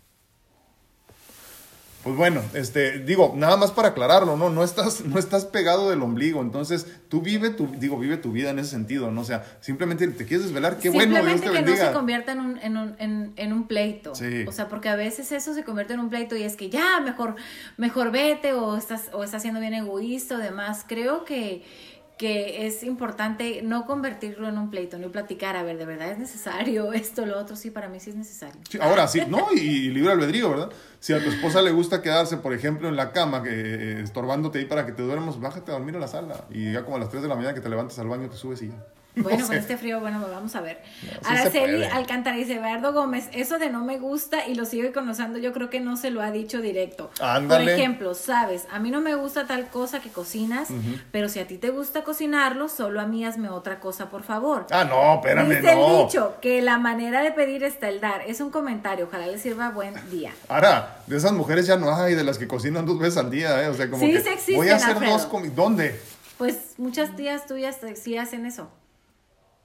[2.09, 4.49] Pues bueno, este, digo, nada más para aclararlo, ¿no?
[4.49, 8.49] No estás, no estás pegado del ombligo, entonces tú vive tu, digo, vive tu vida
[8.49, 9.21] en ese sentido, ¿no?
[9.21, 11.89] O sea, simplemente te quieres desvelar, qué bueno, Dios Simplemente te que no bendiga.
[11.89, 14.15] se convierta en un, en un, en, en un pleito.
[14.15, 14.47] Sí.
[14.49, 16.99] O sea, porque a veces eso se convierte en un pleito y es que ya,
[17.01, 17.37] mejor,
[17.77, 20.87] mejor vete o estás, o estás siendo bien egoísta o demás.
[20.89, 21.63] Creo que,
[22.19, 26.19] que es importante no convertirlo en un pleito, ni platicar, a ver, de verdad es
[26.19, 28.61] necesario esto, lo otro, sí, para mí sí es necesario.
[28.81, 30.71] Ahora sí, no, y, y libre albedrío, ¿verdad?
[31.01, 34.59] Si a tu esposa le gusta quedarse, por ejemplo, en la cama, que, eh, estorbándote
[34.59, 36.45] ahí para que te duermas, bájate a dormir a la sala.
[36.51, 38.37] Y ya como a las 3 de la mañana que te levantes al baño, te
[38.37, 38.85] subes y ya.
[39.23, 40.81] Bueno, No con este frío, bueno, vamos a ver.
[41.03, 41.85] No, se Araceli.
[41.85, 45.71] Alcántara dice, Eduardo Gómez, eso de no me gusta y lo sigue conociendo, yo creo
[45.71, 47.11] que no se lo ha dicho directo.
[47.21, 47.65] Ándale.
[47.65, 50.69] Por ejemplo, sabes, a mí no me gusta tal cosa que cocinas,
[51.13, 54.67] pero si a ti te gusta cocinarlo, solo a mí hazme otra cosa, por favor.
[54.71, 56.01] Ah, no, espérame, Dice no.
[56.01, 58.23] el dicho que la manera de pedir está el dar.
[58.27, 60.33] Es un comentario, ojalá le sirva buen día.
[60.49, 63.63] Ahora, de esas mujeres ya no hay, de las que cocinan dos veces al día,
[63.63, 63.69] ¿eh?
[63.69, 65.13] O sea, como Sí, que sí existen, voy a hacer Alfredo.
[65.13, 65.57] dos comidas.
[65.57, 66.01] ¿Dónde?
[66.37, 68.71] Pues muchas tías tuyas sí hacen eso.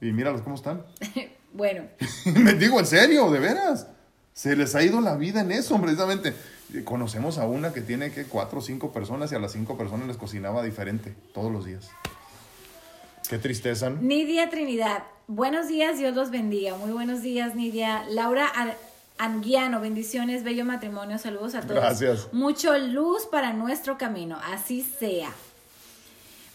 [0.07, 0.83] Y míralos cómo están.
[1.53, 1.83] bueno,
[2.35, 3.87] Me digo, en serio, de veras.
[4.33, 6.33] Se les ha ido la vida en eso, precisamente.
[6.85, 10.07] Conocemos a una que tiene que cuatro o cinco personas y a las cinco personas
[10.07, 11.89] les cocinaba diferente todos los días.
[13.29, 14.01] Qué tristeza, ¿no?
[14.01, 16.75] Nidia Trinidad, buenos días, Dios los bendiga.
[16.75, 18.03] Muy buenos días, Nidia.
[18.09, 18.77] Laura Ar-
[19.19, 21.75] Anguiano, bendiciones, bello matrimonio, saludos a todos.
[21.75, 22.27] Gracias.
[22.33, 25.29] Mucho luz para nuestro camino, así sea.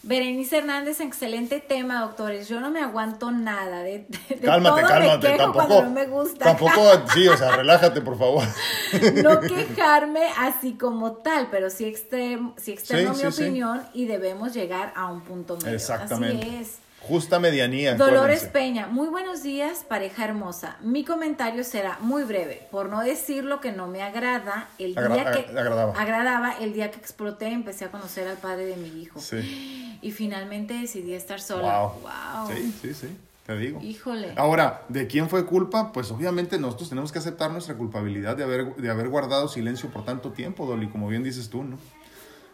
[0.01, 2.47] Berenice Hernández, excelente tema, doctores.
[2.47, 3.83] Yo no me aguanto nada.
[3.83, 5.27] De, de- Cálmate, todo me cálmate.
[5.27, 5.81] quejo Tampoco.
[5.83, 6.45] no me gusta.
[6.45, 6.81] Tampoco,
[7.13, 8.43] sí, o sea, relájate, por favor.
[9.23, 14.05] no quejarme así como tal, pero sí, extrem, sí externo Sí, mi sí, opinión y
[14.05, 15.75] debemos llegar a un punto medio.
[15.75, 16.45] Exactamente.
[16.47, 16.77] Así es.
[17.01, 17.95] Justa medianía.
[17.95, 18.47] Dolores acuérdense.
[18.49, 20.75] Peña, muy buenos días, pareja hermosa.
[20.81, 24.67] Mi comentario será muy breve, por no decir lo que no me agrada.
[24.77, 25.93] El Agra- día que ag- agradaba.
[25.99, 29.17] agradaba, el día que exploté, empecé a conocer al padre de mi hijo.
[29.19, 29.88] Sí.
[30.01, 31.79] Y finalmente decidí estar sola.
[31.79, 31.91] Wow.
[32.01, 32.55] Wow.
[32.55, 33.17] Sí, sí, sí.
[33.45, 33.81] Te digo.
[33.81, 34.33] Híjole.
[34.37, 35.91] Ahora, ¿de quién fue culpa?
[35.91, 40.05] Pues obviamente nosotros tenemos que aceptar nuestra culpabilidad de haber, de haber guardado silencio por
[40.05, 41.77] tanto tiempo, Dolly, como bien dices tú, ¿no?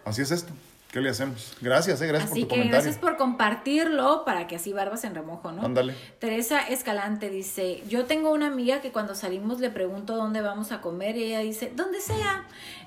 [0.06, 0.54] Así es esto.
[0.92, 1.58] ¿Qué le hacemos?
[1.60, 2.72] Gracias, eh, gracias Así por tu que comentario.
[2.84, 5.66] gracias por compartirlo para que así barbas en remojo, ¿no?
[5.66, 5.94] Ándale.
[6.20, 10.80] Teresa Escalante dice, yo tengo una amiga que cuando salimos le pregunto dónde vamos a
[10.80, 12.46] comer y ella dice, donde sea.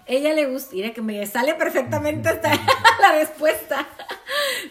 [0.09, 2.50] Ella le gusta, mira que me sale perfectamente hasta
[3.00, 3.86] la respuesta.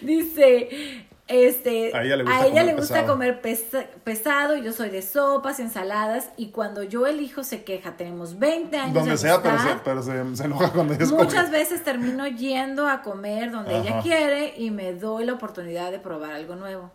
[0.01, 3.07] dice, este, A ella le gusta comer pesado.
[3.07, 8.39] comer pesa- pesado, yo soy de sopas, ensaladas y cuando yo elijo se queja, tenemos
[8.39, 11.23] 20 años Donde de sea, pero, se, pero se, se enoja cuando ella escoge.
[11.25, 15.99] Muchas veces termino yendo a comer donde ella quiere y me doy la oportunidad de
[15.99, 16.91] probar algo nuevo.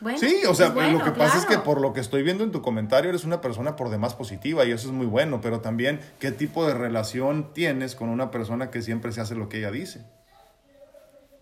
[0.00, 2.22] Bueno, Sí, o sea, es bueno, lo que pasa es que por lo que estoy
[2.22, 5.40] viendo en tu comentario eres una persona por demás positiva y eso es muy bueno,
[5.40, 9.48] pero también qué tipo de relación tienes con una persona que siempre se hace lo
[9.48, 10.02] que ella dice.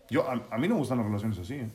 [0.09, 1.55] Yo, a, a mí no me gustan las relaciones así.
[1.55, 1.69] ¿eh?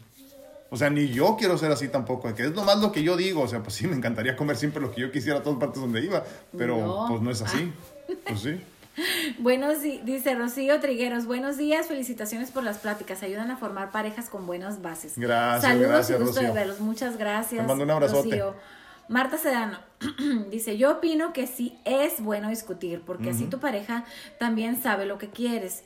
[0.70, 3.42] O sea, ni yo quiero ser así tampoco, que es nomás lo que yo digo.
[3.42, 5.82] O sea, pues sí, me encantaría comer siempre lo que yo quisiera a todas partes
[5.82, 6.24] donde iba,
[6.58, 7.06] pero No.
[7.10, 7.72] pues no es así.
[8.28, 8.62] Pues sí.
[9.40, 14.30] Buenos di- dice Rocío Trigueros, buenos días, felicitaciones por las pláticas, ayudan a formar parejas
[14.30, 15.14] con buenas bases.
[15.18, 16.54] Gracias, Saludos gracias, y gusto Rocío.
[16.54, 17.62] de verlos, muchas gracias.
[17.62, 18.30] Te mando un abrazote.
[18.30, 18.56] Rocío.
[19.08, 19.78] Marta Sedano
[20.52, 24.06] dice, yo opino que sí es bueno discutir, porque así tu pareja
[24.40, 25.84] también sabe lo que quieres.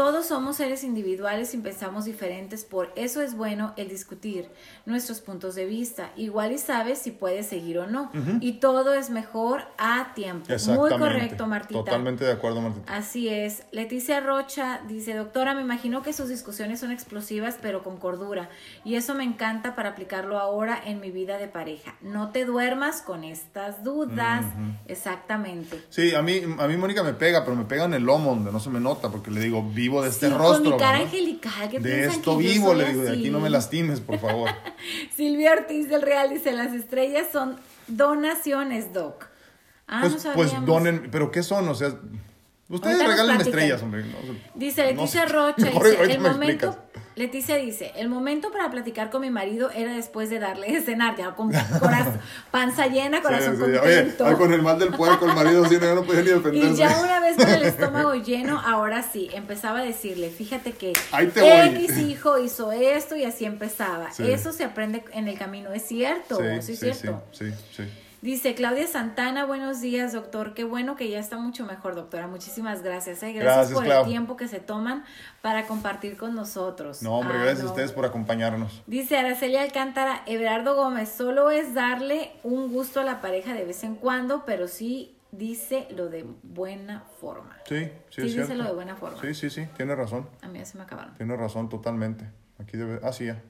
[0.00, 4.48] Todos somos seres individuales y pensamos diferentes, por eso es bueno el discutir
[4.86, 6.10] nuestros puntos de vista.
[6.16, 8.10] Igual y sabes si puedes seguir o no.
[8.40, 10.46] Y todo es mejor a tiempo.
[10.68, 11.80] Muy correcto, Martita.
[11.80, 12.96] Totalmente de acuerdo, Martita.
[12.96, 13.64] Así es.
[13.72, 18.48] Leticia Rocha dice, doctora, me imagino que sus discusiones son explosivas, pero con cordura.
[18.86, 21.94] Y eso me encanta para aplicarlo ahora en mi vida de pareja.
[22.00, 24.46] No te duermas con estas dudas.
[24.88, 25.84] Exactamente.
[25.90, 28.50] Sí, a mí, a mí Mónica me pega, pero me pega en el lomo donde
[28.50, 30.62] no se me nota, porque le digo, vivo de este Sí, rostro.
[30.64, 31.04] con mi cara ¿no?
[31.04, 31.68] angelical.
[31.70, 33.30] ¿qué De esto que vivo, le digo, de aquí así?
[33.30, 34.50] no me lastimes, por favor.
[35.16, 37.56] Silvia Ortiz del Real dice, las estrellas son
[37.88, 39.26] donaciones, Doc.
[39.88, 41.68] Ah, pues, no pues donen, pero ¿qué son?
[41.68, 41.92] O sea,
[42.68, 43.40] ustedes platican.
[43.40, 44.04] estrellas, hombre.
[44.04, 44.16] no,
[44.54, 45.26] Dice Leticia.
[45.26, 46.76] Rocha, dice, el me momento.
[47.16, 51.16] Leticia dice, el momento para platicar con mi marido era después de darle de cenar,
[51.16, 51.50] ya con
[51.80, 52.18] corazón,
[52.50, 54.26] panza llena, corazón Sí, sí, Oye, contento.
[54.26, 56.76] ay, con el mal del puerco, el marido sí, no, no podía ni y defenderse.
[56.76, 60.92] ya una vez con el estómago lleno, ahora sí, empezaba a decirle, fíjate que.
[61.12, 64.08] X hijo hizo esto y así empezaba.
[64.18, 67.22] Eso se aprende en el camino, es cierto, sí, es cierto.
[67.32, 67.82] Sí, sí, sí.
[68.22, 70.52] Dice Claudia Santana, buenos días, doctor.
[70.52, 72.26] Qué bueno que ya está mucho mejor, doctora.
[72.26, 73.22] Muchísimas gracias.
[73.22, 73.32] ¿eh?
[73.32, 74.02] Gracias, Gracias, por Clau.
[74.04, 75.04] el tiempo que se toman
[75.40, 77.02] para compartir con nosotros.
[77.02, 77.68] No, hombre, Ah, gracias no.
[77.68, 78.82] a ustedes por acompañarnos.
[78.86, 83.82] Dice Araceli Alcántara, Everardo Gómez, solo es darle un gusto a la pareja de vez
[83.84, 87.56] en cuando, pero sí dice lo de buena forma.
[87.66, 88.64] Sí, sí, Sí, es díselo cierto.
[88.64, 89.18] de buena forma.
[89.22, 90.28] Sí, sí, sí, tiene razón.
[90.42, 91.14] A mí ya se me acabaron.
[91.14, 92.26] Tiene razón totalmente.
[92.58, 93.00] Aquí debe...
[93.02, 93.40] Ah, sí, ya.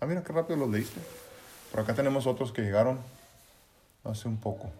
[0.00, 1.00] Ah, mira qué rápido los leíste.
[1.70, 2.98] Por acá tenemos otros que llegaron
[4.10, 4.70] hace un poco.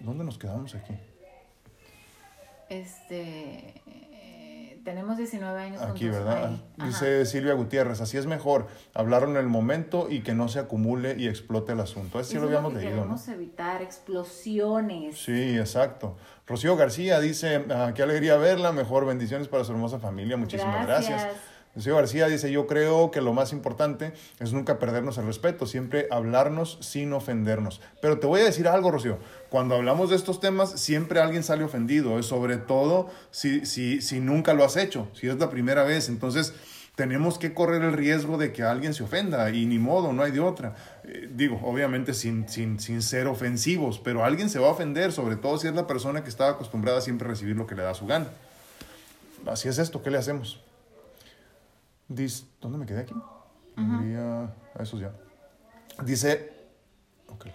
[0.00, 0.94] ¿Dónde nos quedamos aquí?
[2.68, 6.08] Este, eh, tenemos 19 años Aquí.
[6.08, 6.52] ¿verdad?
[6.78, 11.16] Dice Silvia Gutiérrez, así es mejor, hablarlo en el momento y que no se acumule
[11.18, 12.18] y explote el asunto.
[12.18, 13.02] Ese sí Eso lo habíamos que leído, ¿no?
[13.02, 15.18] queremos evitar explosiones.
[15.18, 16.16] Sí, exacto.
[16.46, 21.22] Rocío García dice, ah, qué alegría verla, mejor bendiciones para su hermosa familia, muchísimas gracias.
[21.22, 21.51] Gracias.
[21.74, 26.06] Rocío García dice, yo creo que lo más importante es nunca perdernos el respeto, siempre
[26.10, 27.80] hablarnos sin ofendernos.
[28.02, 29.18] Pero te voy a decir algo, Rocío,
[29.48, 34.52] cuando hablamos de estos temas, siempre alguien sale ofendido, sobre todo si, si, si nunca
[34.52, 36.10] lo has hecho, si es la primera vez.
[36.10, 36.52] Entonces,
[36.94, 40.30] tenemos que correr el riesgo de que alguien se ofenda y ni modo, no hay
[40.30, 40.76] de otra.
[41.04, 45.36] Eh, digo, obviamente sin, sin, sin ser ofensivos, pero alguien se va a ofender, sobre
[45.36, 47.94] todo si es la persona que está acostumbrada a siempre recibir lo que le da
[47.94, 48.26] su gana.
[49.46, 50.60] Así es esto, ¿qué le hacemos?
[52.14, 53.14] Dice, ¿dónde me quedé aquí?
[53.76, 54.42] Diría,
[54.78, 55.12] a esos ya.
[56.04, 56.52] Dice,
[57.28, 57.46] ok.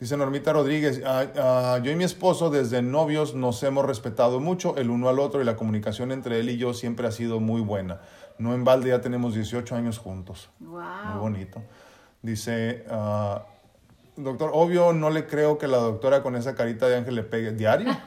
[0.00, 4.76] dice Normita Rodríguez, "Ah, ah, yo y mi esposo desde novios nos hemos respetado mucho
[4.76, 7.60] el uno al otro y la comunicación entre él y yo siempre ha sido muy
[7.60, 8.00] buena.
[8.38, 10.48] No en balde ya tenemos 18 años juntos.
[10.58, 11.20] Muy Wow.
[11.20, 11.62] bonito.
[12.22, 13.44] Dice, ah,
[14.16, 17.52] doctor, obvio no le creo que la doctora con esa carita de ángel le pegue.
[17.52, 17.88] ¿Diario?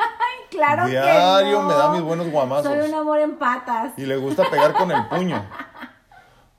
[0.51, 1.67] Claro Diario que no.
[1.67, 2.67] me da mis buenos guamazos.
[2.71, 3.91] Soy un amor en patas.
[3.97, 5.43] Y le gusta pegar con el puño.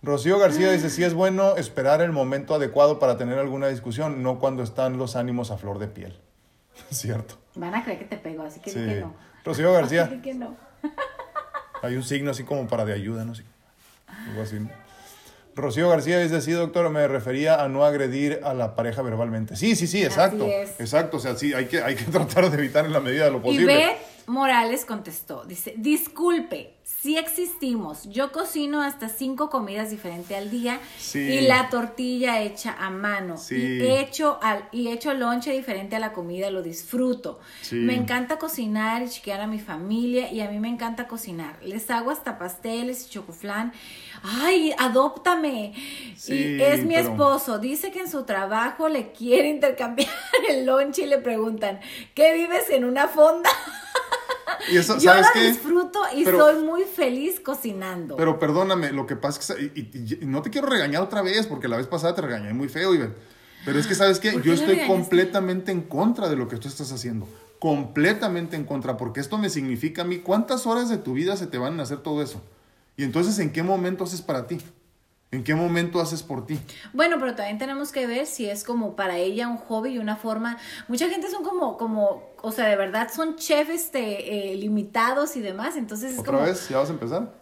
[0.07, 4.38] Rocío García dice, sí es bueno esperar el momento adecuado para tener alguna discusión, no
[4.38, 6.16] cuando están los ánimos a flor de piel.
[6.90, 7.36] Cierto.
[7.57, 8.78] Van a creer que te pego, así que Sí.
[8.78, 9.14] que no.
[9.44, 10.57] Rocío García, Di que no.
[11.82, 13.42] hay un signo así como para de ayuda, no sé.
[14.07, 14.61] Algo así.
[14.61, 14.70] ¿no?
[15.57, 19.57] Rocío García dice, sí, doctor, me refería a no agredir a la pareja verbalmente.
[19.57, 20.46] Sí, sí, sí, exacto.
[20.46, 20.78] es.
[20.78, 23.30] Exacto, o sea, sí, hay que, hay que tratar de evitar en la medida de
[23.32, 23.74] lo Y posible.
[23.74, 23.96] ve
[24.28, 28.05] Morales contestó, dice, disculpe, sí existimos.
[28.11, 31.18] Yo cocino hasta cinco comidas diferentes al día Sí.
[31.20, 33.36] y la tortilla hecha a mano.
[33.36, 33.55] Sí.
[33.57, 37.38] Y hecho al, y hecho lonche diferente a la comida, lo disfruto.
[37.62, 37.76] Sí.
[37.76, 41.59] Me encanta cocinar y chiquear a mi familia y a mí me encanta cocinar.
[41.62, 43.72] Les hago hasta pasteles y chocoflán.
[44.22, 45.74] Ay, adóptame.
[46.26, 47.59] Y es mi pero- esposo.
[47.59, 50.09] Dice que en su trabajo le quiere intercambiar
[50.49, 51.80] el lonche y le preguntan,
[52.14, 53.51] ¿qué vives en una fonda?
[54.72, 55.42] Y eso, Yo ¿sabes qué?
[55.49, 58.16] disfruto y Pero- soy muy feliz cocinando.
[58.16, 59.62] Pero perdóname, lo que pasa es que...
[59.74, 62.53] y- y- y no te quiero regañar otra vez, porque la vez pasada te regañé
[62.53, 63.14] muy feo, Iber.
[63.64, 64.32] Pero es que, ¿sabes qué?
[64.32, 64.92] ¿Por qué Yo estoy regañaste?
[64.94, 67.26] completamente en contra de lo que tú estás haciendo.
[67.59, 71.47] Completamente en contra, porque esto me significa a mí cuántas horas de tu vida se
[71.49, 72.40] te van a hacer todo eso.
[72.97, 74.59] Y entonces, ¿en qué momento haces para ti?
[75.32, 76.58] ¿En qué momento haces por ti?
[76.92, 80.16] Bueno, pero también tenemos que ver si es como para ella un hobby y una
[80.16, 80.56] forma.
[80.88, 85.40] Mucha gente son como, como, o sea, de verdad son chefs este, eh, limitados y
[85.40, 85.76] demás.
[85.76, 86.68] Entonces es ¿Otra como vez?
[86.68, 87.32] ¿Ya vas a empezar?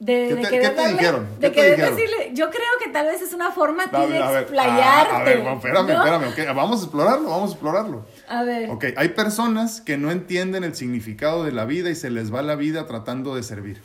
[0.00, 1.28] de, ¿Qué te- qué te dijeron?
[1.38, 2.30] de decirle.
[2.34, 5.14] Yo creo que tal vez es una forma a de a explayarte.
[5.14, 6.26] a ver, bueno, espérame, ¿no?
[6.28, 8.06] espérame, vamos a explorarlo, vamos a explorarlo.
[8.28, 8.70] A ver.
[8.70, 12.42] Ok, hay personas que no entienden el significado de la vida y se les va
[12.42, 13.80] la vida tratando de servir.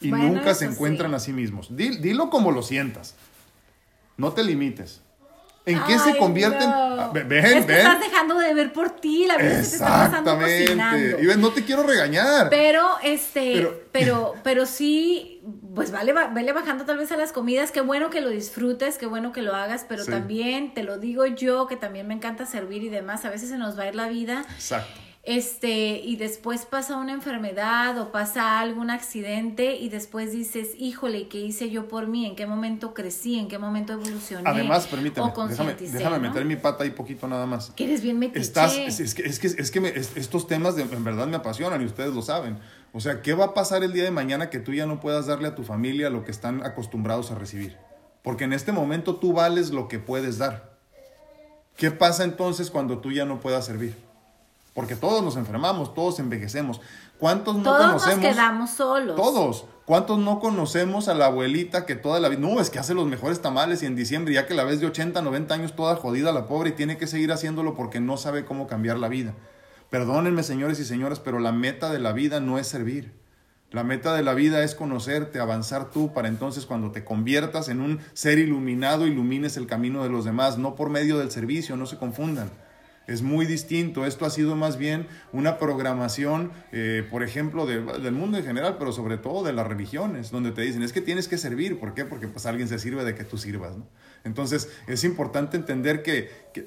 [0.00, 1.16] Y Bueno, nunca se encuentran sí.
[1.16, 1.74] a sí mismos.
[1.76, 3.14] Di- dilo como lo sientas.
[4.16, 5.00] No te limites.
[5.66, 6.68] ¿En qué se convierten?
[6.68, 6.76] no.
[7.00, 7.76] Ah, ve- Ven, es que ven.
[7.78, 10.66] estás dejando de ver por ti, la vida se te está pasando cocinando.
[10.66, 11.22] Exactamente.
[11.22, 12.50] Y ven, no te quiero regañar.
[12.50, 15.40] Pero, este, Pero- pero, pero, sí,
[15.74, 17.72] pues vale, va- vele bajando tal vez a las comidas.
[17.72, 20.10] Qué bueno que lo disfrutes, qué bueno que lo hagas, pero Sí.
[20.10, 23.24] también, te lo digo yo, que también me encanta servir y demás.
[23.24, 24.44] A veces se nos va a ir la vida.
[24.54, 25.00] Exacto.
[25.26, 31.40] Este, y después pasa una enfermedad o pasa algún accidente y después dices, híjole, ¿qué
[31.40, 32.26] hice yo por mí?
[32.26, 33.38] ¿En qué momento crecí?
[33.38, 34.42] ¿En qué momento evolucioné?
[34.50, 36.28] Además, permíteme, déjame, déjame ¿no?
[36.28, 37.70] meter mi pata ahí poquito nada más.
[37.70, 38.38] Que eres bien metiche.
[38.40, 41.26] Estás, es, es que, es que, es que me- es- estos temas de- en verdad
[41.26, 42.58] me apasionan y ustedes lo saben.
[42.92, 45.24] O sea, ¿qué va a pasar el día de mañana que tú ya no puedas
[45.26, 47.78] darle a tu familia lo que están acostumbrados a recibir?
[48.22, 50.74] Porque en este momento tú vales lo que puedes dar.
[51.78, 53.96] ¿Qué pasa entonces cuando tú ya no puedas servir?
[54.74, 56.80] Porque todos nos enfermamos, todos envejecemos.
[57.18, 58.34] ¿Cuántos no Todos nos conocemos?
[58.34, 59.16] quedamos solos.
[59.16, 59.66] Todos.
[59.84, 63.06] ¿Cuántos no conocemos a la abuelita que toda la vida, no, es que hace los
[63.06, 66.32] mejores tamales y en diciembre, ya que la ves de 80, 90 años toda jodida
[66.32, 69.34] la pobre y tiene que seguir haciéndolo porque no sabe cómo cambiar la vida?
[69.90, 73.12] Perdónenme, señores y señoras, pero la meta de la vida no es servir.
[73.70, 77.80] La meta de la vida es conocerte, avanzar tú, para entonces cuando te conviertas en
[77.80, 81.86] un ser iluminado, ilumines el camino de los demás, no por medio del servicio, no
[81.86, 82.50] se confundan.
[83.06, 84.06] Es muy distinto.
[84.06, 88.76] Esto ha sido más bien una programación, eh, por ejemplo, de- del mundo en general,
[88.78, 91.78] pero sobre todo de las religiones, donde te dicen, es que tienes que servir.
[91.78, 92.04] ¿Por qué?
[92.04, 93.76] Porque pues alguien se sirve de que tú sirvas.
[93.76, 93.86] ¿no?
[94.24, 96.66] Entonces, es importante entender que, que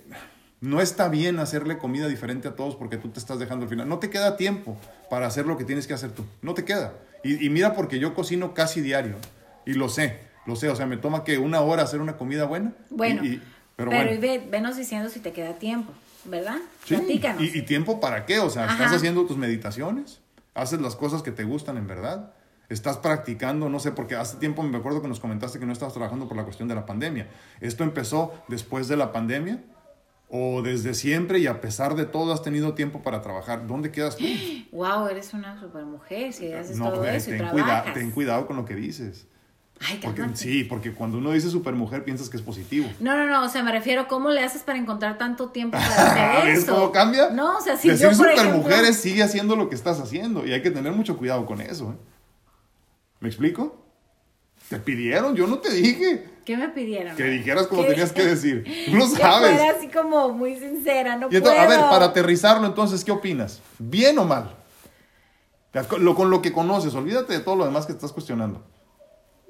[0.61, 3.89] no está bien hacerle comida diferente a todos porque tú te estás dejando al final.
[3.89, 4.77] No te queda tiempo
[5.09, 6.23] para hacer lo que tienes que hacer tú.
[6.43, 6.93] No te queda.
[7.23, 9.15] Y, y mira porque yo cocino casi diario.
[9.65, 10.69] Y lo sé, lo sé.
[10.69, 12.73] O sea, me toma que una hora hacer una comida buena.
[12.91, 13.41] Bueno, Y- y-
[13.75, 14.11] pero, pero bueno.
[14.13, 15.93] y ve- venos diciendo si te queda tiempo,
[16.27, 16.57] ¿verdad?
[16.85, 17.41] Sí, Platícanos.
[17.41, 18.39] ¿Y, y tiempo para qué?
[18.39, 20.21] O sea, ¿estás haciendo tus meditaciones?
[20.53, 22.33] ¿Haces las cosas que te gustan en verdad?
[22.69, 23.69] ¿Estás practicando?
[23.69, 26.35] No sé, porque hace tiempo me acuerdo que nos comentaste que no estabas trabajando por
[26.35, 27.29] la cuestión de la pandemia.
[27.61, 29.63] ¿Esto empezó después de la pandemia?
[30.29, 33.65] ¿O desde siempre y a pesar de todo has tenido tiempo para trabajar?
[33.67, 34.25] ¿Dónde quedas tú?
[34.73, 37.93] Wow, eres una super mujer si haces No, todo eso y ten, cuida- trabajas.
[37.93, 39.27] ten cuidado con lo que dices.
[39.79, 42.89] Ay, Porque, sí, porque cuando uno dice supermujer piensas que es positivo.
[42.99, 46.39] No, no, no, o sea, me refiero, ¿cómo le haces para encontrar tanto tiempo para
[46.39, 46.73] hacer ¿Ves eso?
[46.73, 47.29] cómo cambia?
[47.29, 48.53] No, o sea, si Decir yo, por ejemplo...
[48.55, 51.91] supermujeres sigue haciendo lo que estás haciendo y hay que tener mucho cuidado con eso.
[51.91, 51.95] ¿eh?
[53.19, 53.83] ¿Me explico?
[54.69, 57.15] Te pidieron, yo no te dije ¿Qué me pidieron?
[57.15, 57.89] que dijeras como ¿Qué?
[57.89, 58.65] tenías que decir.
[58.87, 59.51] Tú lo sabes.
[59.57, 61.69] fuera así como muy sincera, no entonces, a puedo.
[61.81, 63.61] ver, para aterrizarlo entonces, ¿qué opinas?
[63.79, 64.55] ¿Bien o mal?
[65.99, 68.65] Lo- Con lo que conoces, olvídate de todo lo demás que estás cuestionando.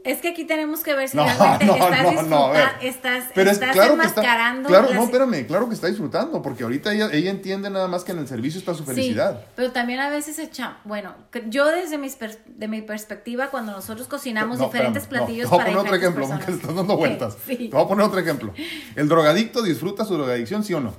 [0.03, 2.49] Es que aquí tenemos que ver si No, realmente no, estás no, no, a disfrutando,
[2.51, 2.69] ver.
[2.81, 4.21] estás, Pero es estás claro que está.
[4.21, 8.03] enmascarando Claro, no, espérame, claro que está disfrutando, porque ahorita ella, ella entiende nada más
[8.05, 9.41] que en el servicio está su felicidad.
[9.41, 11.13] Sí, pero también a veces echa, bueno,
[11.49, 15.49] yo desde mis per- de mi perspectiva, cuando nosotros cocinamos No, diferentes espérame, no, platillos
[15.49, 16.61] te voy a para poner otro diferentes ejemplo, porque personas.
[16.61, 17.37] estás dando vueltas.
[17.45, 18.53] Sí, Te voy a poner otro ejemplo.
[18.95, 20.93] ¿El drogadicto disfruta su drogadicción, sí o no?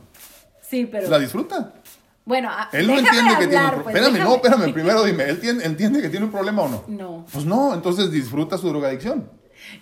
[0.60, 1.72] sí, pero ¿La disfruta?
[2.28, 5.02] Bueno, a- Él no entiende que tiene un hablar, pro- pues, Espérame, no, espérame, primero
[5.04, 6.84] dime, ¿él tiene- entiende que tiene un problema o no?
[6.86, 7.26] No.
[7.32, 9.30] Pues no, entonces disfruta su drogadicción.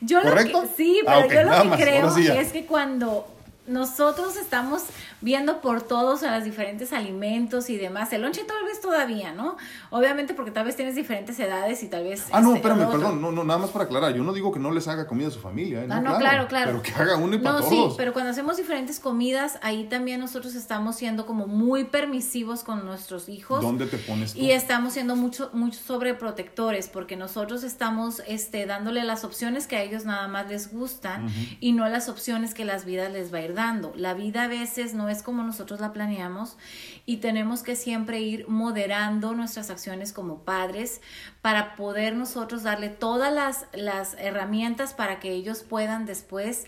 [0.00, 0.62] Yo ¿Correcto?
[0.62, 3.26] Lo que, sí, Ah, pero yo lo que más, creo sí es que cuando
[3.66, 4.82] nosotros estamos
[5.20, 8.12] viendo por todos a los diferentes alimentos y demás.
[8.12, 9.56] El lonche tal vez todavía, ¿no?
[9.90, 12.26] Obviamente porque tal vez tienes diferentes edades y tal vez...
[12.32, 14.14] Ah, no, este, espérame, perdón, no, no, nada más para aclarar.
[14.14, 15.88] Yo no digo que no les haga comida a su familia, ¿eh?
[15.90, 16.70] Ah, no, claro, claro.
[16.70, 17.92] Pero que haga uno y para No, todos.
[17.92, 22.84] sí, pero cuando hacemos diferentes comidas, ahí también nosotros estamos siendo como muy permisivos con
[22.86, 23.62] nuestros hijos.
[23.62, 24.38] ¿Dónde te pones tú?
[24.40, 29.82] Y estamos siendo mucho, mucho sobreprotectores porque nosotros estamos este, dándole las opciones que a
[29.82, 31.28] ellos nada más les gustan
[31.60, 34.92] y no las opciones que las vidas les va a ir La vida a veces
[34.92, 36.58] no es como nosotros la planeamos
[37.06, 41.00] y tenemos que siempre ir moderando nuestras acciones como padres
[41.40, 46.66] para poder nosotros darle todas las, las herramientas para que ellos puedan después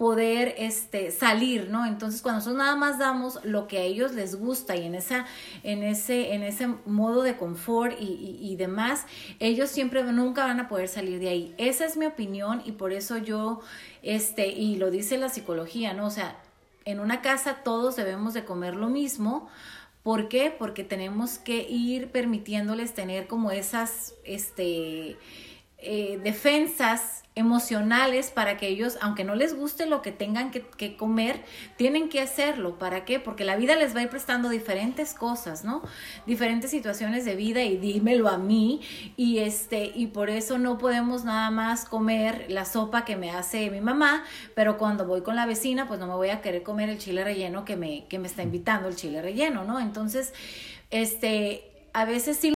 [0.00, 1.84] poder este salir, ¿no?
[1.84, 5.26] Entonces, cuando nosotros nada más damos lo que a ellos les gusta y en esa
[5.62, 9.04] en ese en ese modo de confort y, y, demás,
[9.40, 11.54] ellos siempre nunca van a poder salir de ahí.
[11.58, 13.60] Esa es mi opinión y por eso yo
[14.02, 16.06] este y lo dice la psicología, ¿no?
[16.06, 16.34] O sea,
[16.86, 19.50] en una casa todos debemos de comer lo mismo.
[20.02, 20.50] ¿Por qué?
[20.50, 25.18] Porque tenemos que ir permitiéndoles tener como esas este
[25.82, 30.96] eh, defensas emocionales para que ellos, aunque no les guste lo que tengan que, que,
[30.96, 31.42] comer,
[31.76, 32.78] tienen que hacerlo.
[32.78, 33.20] ¿Para qué?
[33.20, 35.82] Porque la vida les va a ir prestando diferentes cosas, ¿no?
[36.26, 38.80] Diferentes situaciones de vida y dímelo a mí.
[39.16, 43.70] Y este, y por eso no podemos nada más comer la sopa que me hace
[43.70, 44.24] mi mamá,
[44.54, 47.22] pero cuando voy con la vecina, pues no me voy a querer comer el chile
[47.24, 49.78] relleno que me, que me está invitando el chile relleno, ¿no?
[49.78, 50.34] Entonces,
[50.90, 52.48] este, a veces sí